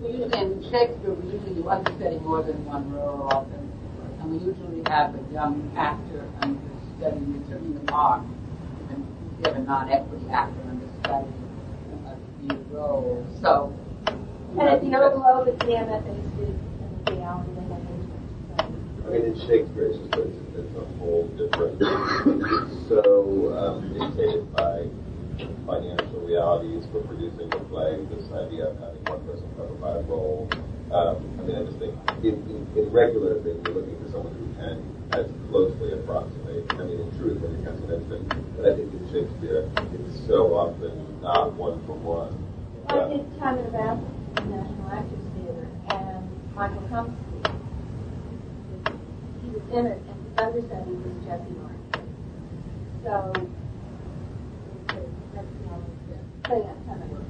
[0.00, 3.70] we usually, in Shakespeare, we usually do understudy more than one role often,
[4.20, 8.22] and we usually have a young actor understudying, certainly the mark,
[9.44, 11.32] and a non-equity actor understudying
[12.06, 13.26] a few roles.
[13.40, 13.72] So,
[14.06, 17.86] And know, at the Old Globe, it's the MFA students, and the hour they have
[19.06, 21.78] I mean, in Shakespeare, it's just it's, it's a whole different,
[22.88, 24.88] so um, dictated by
[25.66, 30.50] financial realities for producing a play, this idea of having one person cover five roles.
[30.90, 31.94] Um, I mean, I just think
[32.24, 34.82] in, in, in regular things, you're looking for someone who can
[35.12, 36.45] as closely approximate.
[36.56, 38.00] I mean, in truth, when it comes to
[38.56, 42.32] but I think in Shakespeare, it's so often not one for one.
[42.88, 44.00] I did time and a at
[44.40, 46.24] the National Actors Theater, and
[46.56, 47.44] Michael Humphrey,
[49.44, 52.08] he was in it, and his understudy was Jesse Martin.
[53.04, 53.36] So,
[55.36, 57.20] that's the only thing I'm kind of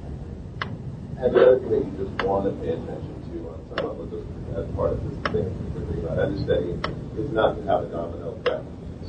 [1.19, 4.07] And the other thing that you just want to pay attention to on some level,
[4.07, 4.23] just
[4.55, 8.36] as part of this thing we're about understudying, uh, is not to have a domino.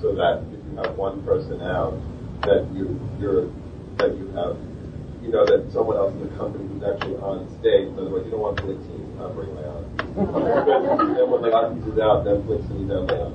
[0.01, 1.99] So that if you have one person out,
[2.47, 3.51] that you you're
[3.99, 4.55] that you have
[5.23, 7.91] you know that someone else in the company who's actually on stage.
[7.91, 9.85] In other words, you don't want Blake team covering my own.
[11.19, 13.27] then when the art is out, then Blake team down my.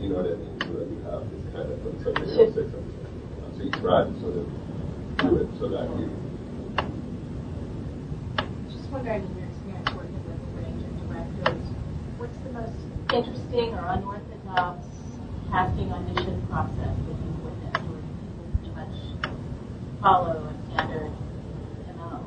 [0.00, 0.56] You know what I mean?
[0.64, 4.40] So that you have this kind of something else six So you try to sort
[4.40, 4.46] of
[5.20, 6.08] do it so that you
[8.72, 11.64] Just wondering, in your experience working with a range of directors,
[12.16, 12.80] what's the most
[13.12, 14.87] interesting or unorthodox
[15.50, 18.96] casting audition process that you've witnessed, where people pretty much
[20.02, 21.12] follow a standard
[21.96, 22.20] MO?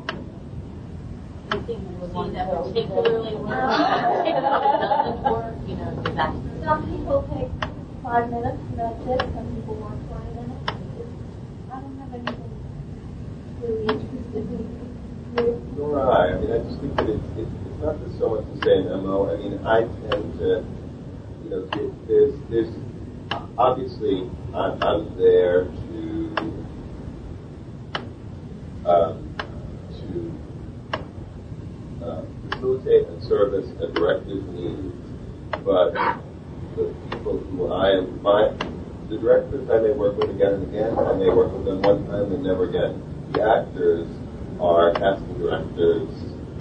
[1.52, 3.78] Anything you see that particularly works,
[4.26, 6.34] particularly doesn't work, you know, does that
[6.66, 7.52] Some people take
[8.02, 9.22] five minutes and that's it.
[9.38, 10.66] Some people want 20 minutes.
[11.70, 12.52] I don't have anything
[13.62, 14.82] really interesting.
[15.78, 16.34] Nor I.
[16.34, 18.82] I mean, I just think that it's, it's, it's not just so much to say
[18.82, 19.30] an MO.
[19.30, 20.66] I mean, I tend to,
[21.46, 21.62] you know,
[22.10, 22.74] there's, there's,
[23.58, 26.36] obviously, I'm, I'm there to,
[28.86, 29.36] um,
[30.00, 30.32] to
[32.06, 34.96] uh, facilitate and service a director's needs,
[35.64, 35.94] but
[36.76, 38.50] the people who I am, my,
[39.10, 42.06] the directors I may work with again and again, I may work with them one
[42.08, 43.04] time and never again.
[43.34, 44.08] The actors
[44.60, 46.10] are casting directors,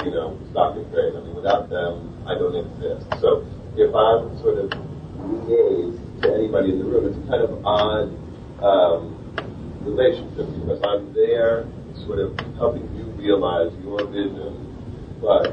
[0.05, 1.15] you know, stock and trade.
[1.17, 3.07] I mean, without them, I don't exist.
[3.21, 4.71] So if I'm sort of
[5.47, 8.09] liaised to anybody in the room, it's a kind of odd
[8.63, 9.17] um,
[9.83, 11.67] relationship because I'm there
[12.07, 14.57] sort of helping you realize your vision,
[15.21, 15.53] but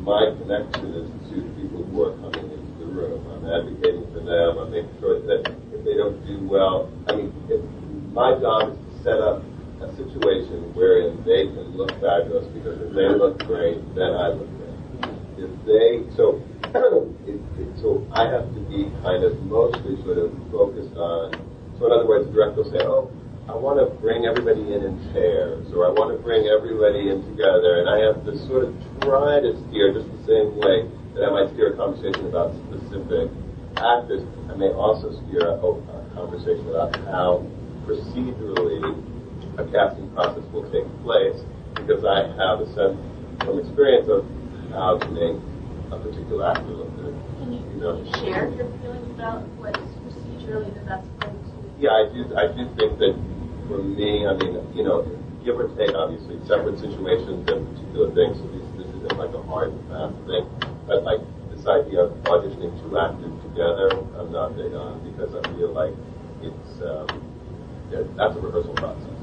[0.00, 3.20] my connection is to the people who are coming into the room.
[3.30, 4.58] I'm advocating for them.
[4.58, 7.60] I'm making sure that if they don't do well, I mean, if,
[8.12, 9.42] my job is to set up
[9.80, 14.48] a situation wherein they can look fabulous because if they look great, then I look
[14.58, 15.48] great.
[15.48, 16.42] If they, so,
[17.28, 21.36] it, it, so I have to be kind of mostly sort of focused on,
[21.76, 23.12] so in other words, the director will say, oh,
[23.44, 27.20] I want to bring everybody in in pairs, or I want to bring everybody in
[27.28, 28.72] together, and I have to sort of
[29.04, 33.28] try to steer just the same way that I might steer a conversation about specific
[33.76, 34.24] actors.
[34.48, 37.44] I may also steer a, a conversation about how
[37.84, 38.80] procedurally
[39.60, 41.36] a casting process will take place,
[41.76, 42.96] because I have a sense
[43.44, 44.24] from experience of
[44.72, 45.36] how to make
[45.92, 47.14] a particular actor look good.
[47.38, 47.96] Can you, You know?
[47.96, 52.20] can you share your feelings about what's procedurally the best way to Yeah, I do.
[52.32, 53.14] I do think that
[53.68, 55.04] for me, I mean, you know,
[55.44, 58.40] give or take, obviously, separate situations and particular things.
[58.40, 60.44] So this, this isn't like a hard and fast thing.
[60.88, 61.20] But like
[61.52, 65.94] this idea of auditioning two actors together, I'm not big on because I feel like
[66.40, 67.06] it's um,
[68.16, 69.18] that's a rehearsal process.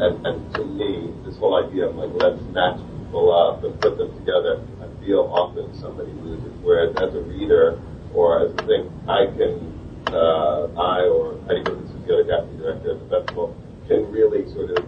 [0.00, 3.98] And, and to me, this whole idea of like let's match people up and put
[3.98, 4.60] them together,
[5.06, 6.52] feel often somebody loses.
[6.60, 7.80] Whereas as a reader
[8.12, 9.72] or as a thing, I can
[10.10, 13.56] uh, I or Heidi Griffiths, who's the other casting director at the festival,
[13.88, 14.84] can really sort of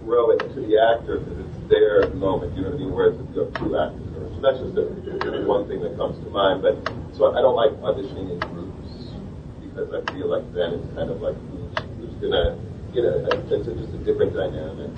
[0.00, 2.54] throw it to the actor because it's their moment.
[2.56, 2.92] You know what I mean?
[2.92, 6.30] Whereas if you have two actors, so that's just a, one thing that comes to
[6.30, 6.62] mind.
[6.62, 6.76] But
[7.16, 9.12] so I don't like auditioning in groups
[9.60, 12.56] because I feel like then it's kind of like who's, who's gonna,
[12.92, 14.92] you know, it's just a different dynamic.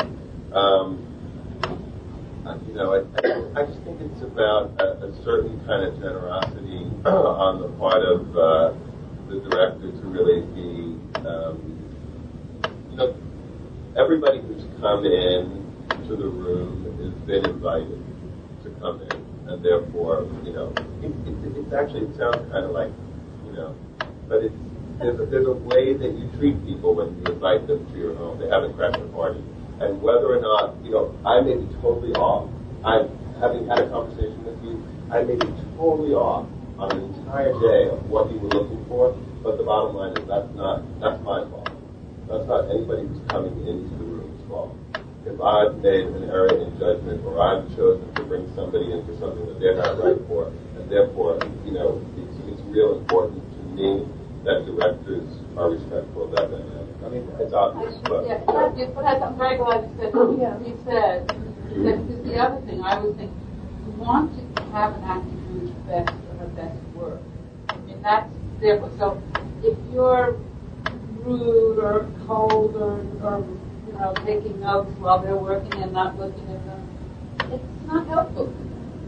[0.53, 1.10] Um,
[2.67, 7.61] you know, I, I, just think it's about a, a certain kind of generosity on
[7.61, 8.73] the part of uh,
[9.29, 11.59] the director to really be, um,
[12.91, 13.15] you know,
[13.97, 15.67] everybody who's come in
[16.09, 18.03] to the room has been invited
[18.65, 20.73] to come in, and therefore, you know,
[21.03, 22.93] it, it, it's actually it sounds kind of like,
[23.47, 23.75] you know,
[24.29, 24.55] but it's
[25.01, 28.15] there's a, there's a way that you treat people when you invite them to your
[28.17, 28.39] home.
[28.39, 29.43] They haven't cracked the party,
[29.81, 32.53] and whether or not, you know, I may be totally off.
[32.85, 33.09] I'm
[33.41, 34.77] having had a conversation with you.
[35.11, 36.47] I may be totally off
[36.79, 40.29] on an entire day of what you were looking for, but the bottom line is
[40.29, 41.73] that's not that's my fault.
[42.29, 44.77] That's not anybody who's coming into the room's fault.
[45.25, 49.17] If I've made an error in judgment or I've chosen to bring somebody in for
[49.17, 53.61] something that they're not right for, and therefore, you know, it's, it's real important to
[53.77, 54.09] me
[54.45, 56.90] that directors are respectful of that dynamic.
[57.05, 58.27] I mean, it's obvious, but.
[58.27, 60.13] Yeah, but I- but I- I'm very glad you said,
[60.65, 63.31] he said, that because the other thing, I would think,
[63.87, 67.21] you want to have an actor do his best or her best work.
[67.71, 68.29] I mean, that's
[68.61, 69.23] therefore, so
[69.63, 70.37] if you're
[71.25, 73.45] rude or cold or, or,
[73.87, 76.89] you know, taking notes while they're working and not looking at them,
[77.53, 78.53] it's not helpful.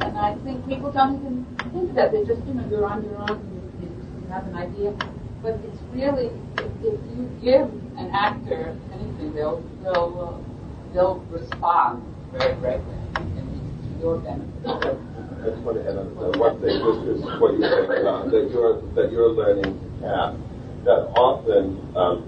[0.00, 2.12] And I think people don't even think of that.
[2.12, 3.38] They just, you know, you're on your own,
[3.80, 4.94] you, you have an idea.
[5.42, 7.66] But it's really, if, you give
[7.98, 12.94] an actor anything, they'll, they'll, uh, they'll respond very greatly.
[13.16, 15.02] And to your benefit.
[15.42, 18.30] I just want to add on uh, one thing, just as what you're saying about
[18.30, 20.38] that you're that you're learning to.
[20.84, 22.22] That often, um,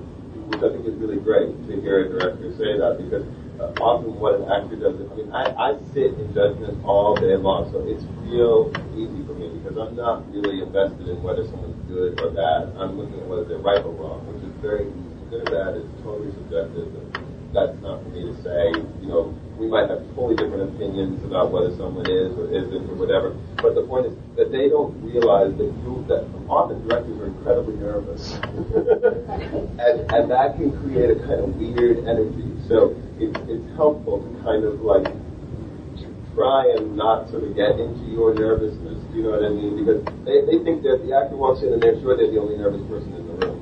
[0.50, 3.26] which I think is really great to hear a director say that because
[3.80, 5.00] often what an actor does.
[5.00, 9.34] I mean, I, I sit in judgment all day long, so it's real easy for
[9.34, 12.74] me because I'm not really invested in whether someone's good or bad.
[12.76, 15.20] I'm looking at whether they're right or wrong, which is very easy.
[15.30, 16.88] Good or bad is totally subjective.
[16.92, 17.08] And
[17.54, 18.74] that's not for me to say.
[19.00, 19.22] You know,
[19.56, 23.30] we might have totally different opinions about whether someone is or isn't or whatever.
[23.62, 27.76] But the point is that they don't realize that you that often directors are incredibly
[27.76, 28.34] nervous,
[29.78, 32.53] and and that can create a kind of weird energy.
[32.68, 37.78] So it's it's helpful to kind of like to try and not sort of get
[37.78, 38.98] into your nervousness.
[39.12, 39.76] Do you know what I mean?
[39.78, 42.56] Because they, they think that the actor walks in and they're sure they're the only
[42.56, 43.60] nervous person in the room.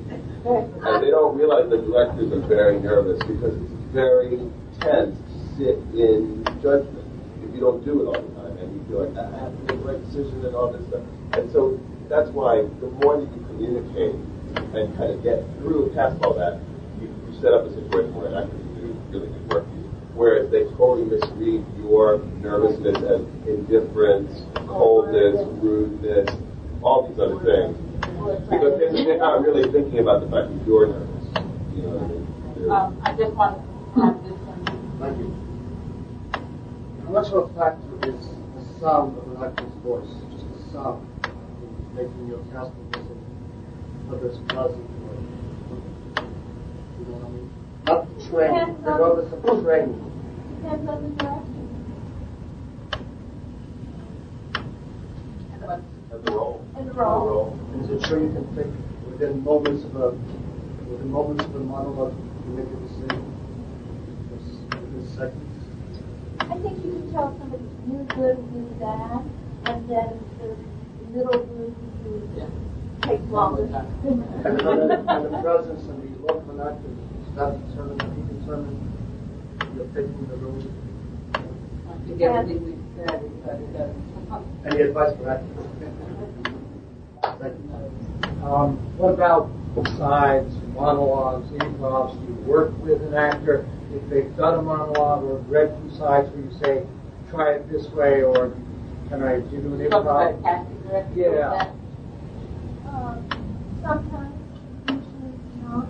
[0.83, 4.39] And they don't realize that directors are very nervous because it's very
[4.81, 7.07] tense to sit in judgment
[7.43, 9.53] if you don't do it all the time and you feel like, "Ah, I have
[9.53, 11.03] to make the right decision and all this stuff.
[11.35, 14.15] And so that's why the more that you communicate
[14.75, 16.59] and kind of get through past all that,
[16.99, 18.62] you, you set up a situation where an actor
[19.13, 19.89] really good work for you.
[20.13, 26.29] Whereas they totally misread your nervousness as indifference, coldness, rudeness,
[26.81, 27.77] all these other things.
[28.49, 31.25] Because they're, they're not really thinking about the fact that you're nervous.
[31.73, 32.23] You know what I mean?
[32.69, 34.61] Um, I just want to have this one.
[34.99, 35.29] Thank you.
[37.03, 38.21] How much of a factor is
[38.53, 43.17] the sound of an actor's voice, just the sound, in making your casting decision,
[44.07, 45.17] whether it's pleasant or,
[47.01, 47.49] you know what I mean?
[47.85, 50.11] Not the training, Depends on- regardless of the training.
[50.61, 51.49] Depends on the director.
[56.13, 56.65] As a role.
[56.77, 57.59] And the role.
[57.81, 58.73] Is it true you can think
[59.09, 60.11] within moments of a,
[60.89, 62.13] within moments of a monologue,
[62.47, 63.23] you make a decision?
[64.29, 65.49] Just within seconds?
[66.39, 69.21] I think you can tell somebody's really good, really bad,
[69.65, 70.55] and then the
[71.17, 72.11] middle group who
[73.01, 73.63] takes longer.
[73.63, 78.11] And the, and the presence and the look of an actor, does that determine, that
[78.17, 78.75] you determine
[79.75, 80.63] you're picking the role?
[81.33, 84.03] I think everything we said is that it doesn't.
[84.65, 85.65] Any advice for actors?
[87.39, 88.45] Thank you.
[88.45, 89.49] Um, what about
[89.97, 92.13] sides, monologues, improvs?
[92.19, 96.29] Do you work with an actor if they've done a monologue or read two sides
[96.29, 96.85] where you say,
[97.29, 98.53] try it this way, or
[99.09, 101.15] can I do an improv?
[101.15, 101.71] Yeah.
[102.87, 103.25] Um,
[103.81, 104.35] sometimes,
[104.89, 105.33] usually
[105.63, 105.87] not,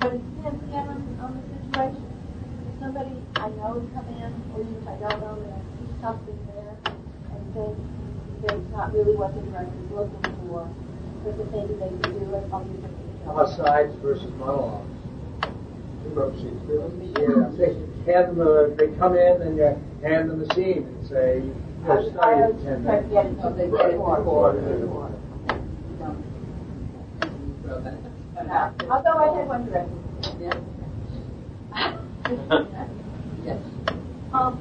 [0.00, 2.04] but it depends again on, on the situation.
[2.68, 3.14] If somebody
[3.46, 6.38] I know has come in, or even if I don't know, that I see something
[6.50, 6.74] there,
[7.30, 7.78] and think
[8.42, 10.66] that it's not really what the director's looking for,
[11.22, 13.66] but that maybe they can do it, I'll give them a How about shot.
[13.66, 14.90] sides versus monologues?
[16.10, 17.78] Yeah, say,
[18.10, 21.54] hand them a, they come in and you hand them a scene and say, you
[21.86, 23.06] know, I study was ten minutes.
[23.14, 24.18] get it No, they get it before.
[24.18, 24.58] before.
[28.90, 29.94] Although I had one director.
[30.42, 30.58] Yes.
[34.32, 34.58] Um,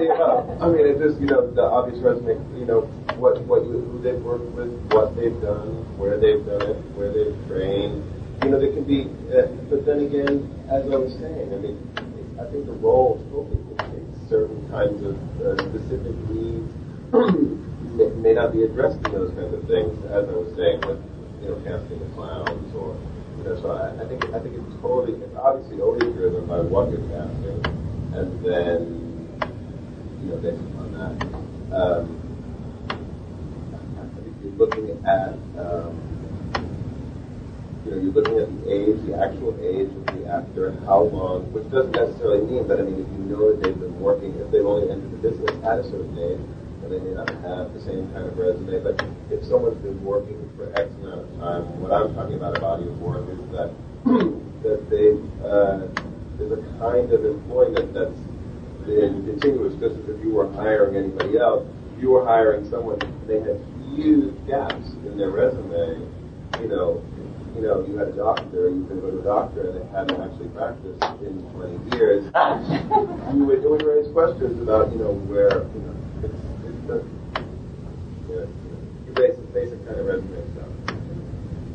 [0.00, 0.48] the above.
[0.62, 2.40] I mean, it's just you know the obvious resume.
[2.56, 2.80] You know
[3.20, 7.36] what what who they've worked with, what they've done, where they've done it, where they've
[7.46, 8.00] trained.
[8.42, 9.12] You know, there can be.
[9.28, 11.76] Uh, but then again, as I was saying, I mean,
[12.40, 15.14] I think the role dictates certain kinds of
[15.44, 16.72] uh, specific needs.
[18.00, 21.04] may, may not be addressed in those kinds of things, as I was saying, with
[21.44, 22.96] you know casting the clowns or.
[23.38, 26.60] You know, so I, I think I think it's totally it's obviously always driven by
[26.60, 27.80] what you're casting
[28.12, 28.99] and then
[30.22, 31.12] you know based upon that,
[31.74, 32.04] um,
[34.42, 35.96] you're looking at um,
[37.84, 41.50] you know you're looking at the age, the actual age of the actor, how long,
[41.52, 44.50] which doesn't necessarily mean, but I mean if you know that they've been working, if
[44.50, 46.40] they've only entered the business at a certain age,
[46.90, 48.82] they may not have the same kind of resume.
[48.82, 48.98] But
[49.30, 52.88] if someone's been working for X amount of time, what I'm talking about a body
[52.88, 53.70] of work is that
[54.66, 55.14] that they
[55.46, 55.86] uh,
[56.36, 58.18] there's a kind of employment that's
[58.90, 59.74] been continuous.
[59.78, 63.62] Just as if you were hiring anybody else, if you were hiring someone, they had
[63.94, 66.02] huge gaps in their resume.
[66.60, 67.02] You know,
[67.54, 70.20] you know, you had a doctor, you could go to a doctor, and they hadn't
[70.20, 72.24] actually practiced in 20 years.
[73.34, 77.02] you would, would raise questions about, you know, where, you know, it's, it's the,
[78.30, 78.48] you know,
[79.06, 80.70] your basic, basic kind of resume stuff.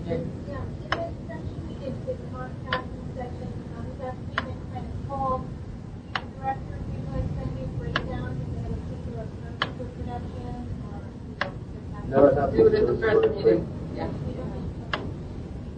[0.07, 5.43] Yeah, and essentially it's the contracting section, um, that's being kind of called,
[6.13, 10.55] the director usually send me a breakdown in a particular purpose of production,
[10.87, 12.07] or, you know, just have.
[12.07, 13.95] No, not Do it at the the first first meeting, one.
[13.95, 14.10] yeah.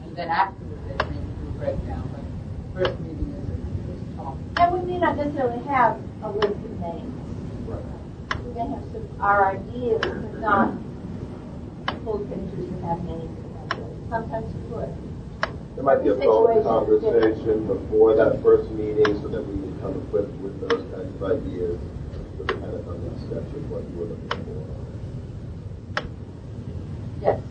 [0.06, 2.24] And then afterwards, they make you break down, but
[2.78, 4.38] first meeting is, is talk.
[4.58, 7.14] And we may not necessarily have a list of names.
[8.46, 10.74] We may have some, our ideas, but not
[12.04, 13.38] full pictures that have names.
[14.10, 14.94] Sometimes you would.
[15.76, 19.80] There might be a phone are conversation before that first meeting so that we can
[19.82, 21.80] come equipped with those kinds of ideas,
[22.38, 24.46] with a kind of thumbnail sketch of what you were looking for.
[27.22, 27.42] Yes.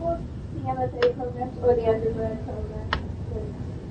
[0.00, 0.20] Or
[0.54, 2.94] the MFA programs or the undergrad programs.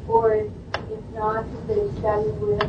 [0.07, 0.51] Or if
[0.91, 2.63] if not, if they've studied with.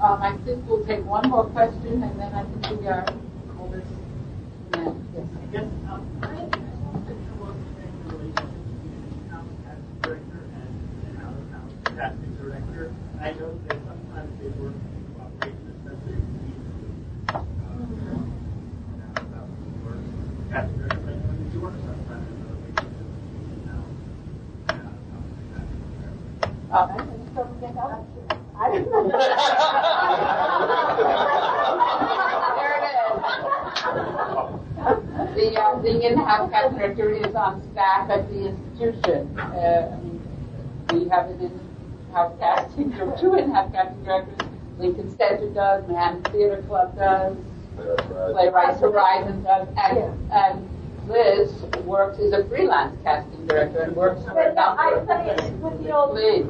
[0.00, 3.06] Um, I think we'll take one more question, and then I think we are
[3.60, 3.80] over.
[4.74, 4.90] Yes.
[5.14, 10.66] I guess, um, I want to know what the relationship between in-house casting director and
[11.06, 12.90] an out-of-house casting director.
[13.22, 16.58] I know that sometimes they work in cooperation, especially between
[17.38, 17.46] um,
[18.90, 19.54] an out-of-house
[19.86, 20.02] work
[20.50, 21.06] casting director.
[21.06, 23.94] Like, when you work sometimes in a relationship between in-house
[24.74, 26.34] and out-of-house casting director.
[26.74, 29.08] Uh, I don't know.
[35.34, 39.38] The, uh, the in-house casting director is on staff at the institution.
[39.38, 39.98] Uh,
[40.92, 44.48] we have an in-house casting, there two in-house casting directors.
[44.78, 47.36] Lincoln Center does, Manhattan Theater Club does,
[47.76, 50.68] Playwrights Horizon does, and, and
[51.08, 51.50] Liz
[51.84, 55.02] works as a freelance casting director and works for I
[55.60, 56.46] with the old, Please.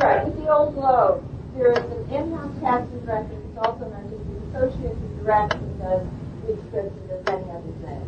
[0.00, 1.24] Right, with the old Globe,
[1.54, 6.06] there is an in-house casting director who's also known as the associate director who does
[6.46, 8.02] the and does any other thing.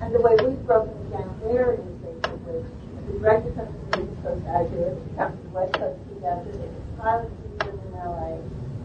[0.00, 2.64] And the way we've broken it down there is basically,
[3.06, 5.16] the director comes to the East Coast, I do it.
[5.16, 6.18] Comes to the West Coast, it.
[6.20, 7.30] If it's pilot
[7.60, 8.36] season in LA,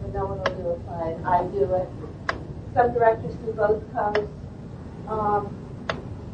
[0.02, 1.88] then no one will do a I do it.
[2.74, 4.30] Some directors do both coasts.
[5.08, 5.50] Um,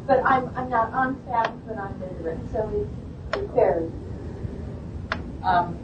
[0.05, 3.91] but I'm, I'm not on staff, but I'm ignorant, so it, it varies.
[5.43, 5.82] Um,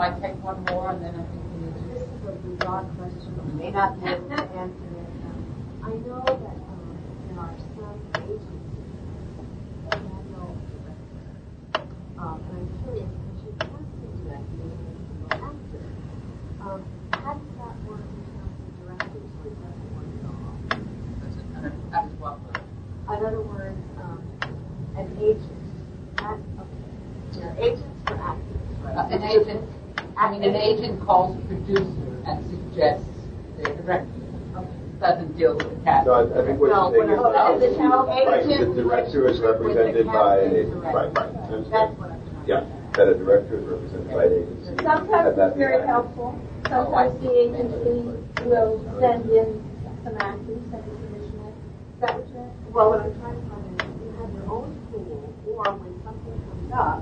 [0.00, 1.84] I take one more and then I think we need to.
[1.92, 5.12] This is a bizarre question, you may not be able to answer it.
[5.28, 5.44] Um,
[5.84, 6.96] I know that um,
[7.28, 8.80] in our son's agency,
[9.92, 10.56] Daniel,
[12.16, 15.96] um, and I'm curious, because you casting directors and actors,
[16.64, 16.80] um,
[17.12, 20.56] how does that work in terms of directors or does that work at all?
[21.92, 22.64] How does what work?
[22.64, 24.24] In other words, um,
[24.96, 25.44] an agent,
[26.24, 26.88] act, okay,
[27.36, 28.96] there are agents for actors, right?
[28.96, 29.68] Uh, An agent,
[30.20, 31.82] I mean, an agent calls a producer
[32.26, 33.08] and suggests
[33.56, 34.06] the director.
[35.00, 36.04] Doesn't deal with the cast.
[36.06, 38.44] No, I, I think what No, you're saying what I- is, oh, the town right,
[38.44, 40.92] agent the director is represented by an agent, director.
[40.92, 41.96] right, right, I understand.
[42.46, 42.64] Yeah,
[43.00, 44.76] that a director is represented by an agency.
[44.84, 46.36] Sometimes and that it's very the- helpful.
[46.36, 47.96] Oh, Sometimes the agency
[48.44, 49.48] will send in
[50.04, 51.48] some actors, send a commissioner.
[51.48, 52.52] Is that what you're?
[52.76, 55.96] Well, what I'm trying to find is if you have your own pool, or when
[56.04, 57.00] something comes up,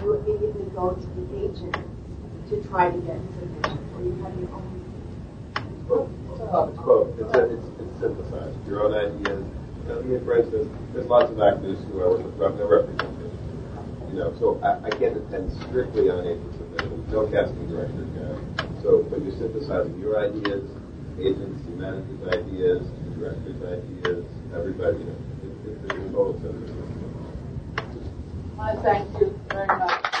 [0.00, 1.76] you immediately go to the agent
[2.54, 4.70] to try to get submissions, or you have your own.
[5.88, 6.10] Both.
[6.70, 7.08] It's both.
[7.18, 8.56] It's, a- it's, it's synthesized.
[8.68, 9.44] Your own ideas.
[9.90, 13.30] I mean, for instance, there's lots of actors who are rep- they're represented.
[14.08, 17.12] You know, so I, I can't depend strictly on agents submissions.
[17.12, 18.82] No casting director can.
[18.82, 20.62] So, but you're synthesizing your ideas,
[21.18, 24.24] agents, the manager's ideas, the director's ideas,
[24.54, 24.98] everybody.
[24.98, 26.80] You know, it, it, it's a total synthesis.
[28.60, 30.13] I thank you very much.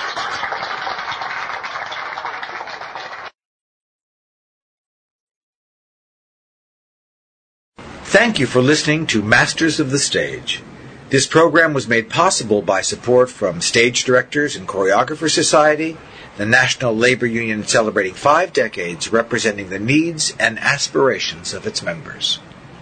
[8.14, 10.62] Thank you for listening to Masters of the Stage.
[11.10, 15.96] This program was made possible by support from Stage Directors and Choreographers Society,
[16.36, 22.38] the National Labor Union celebrating five decades representing the needs and aspirations of its members.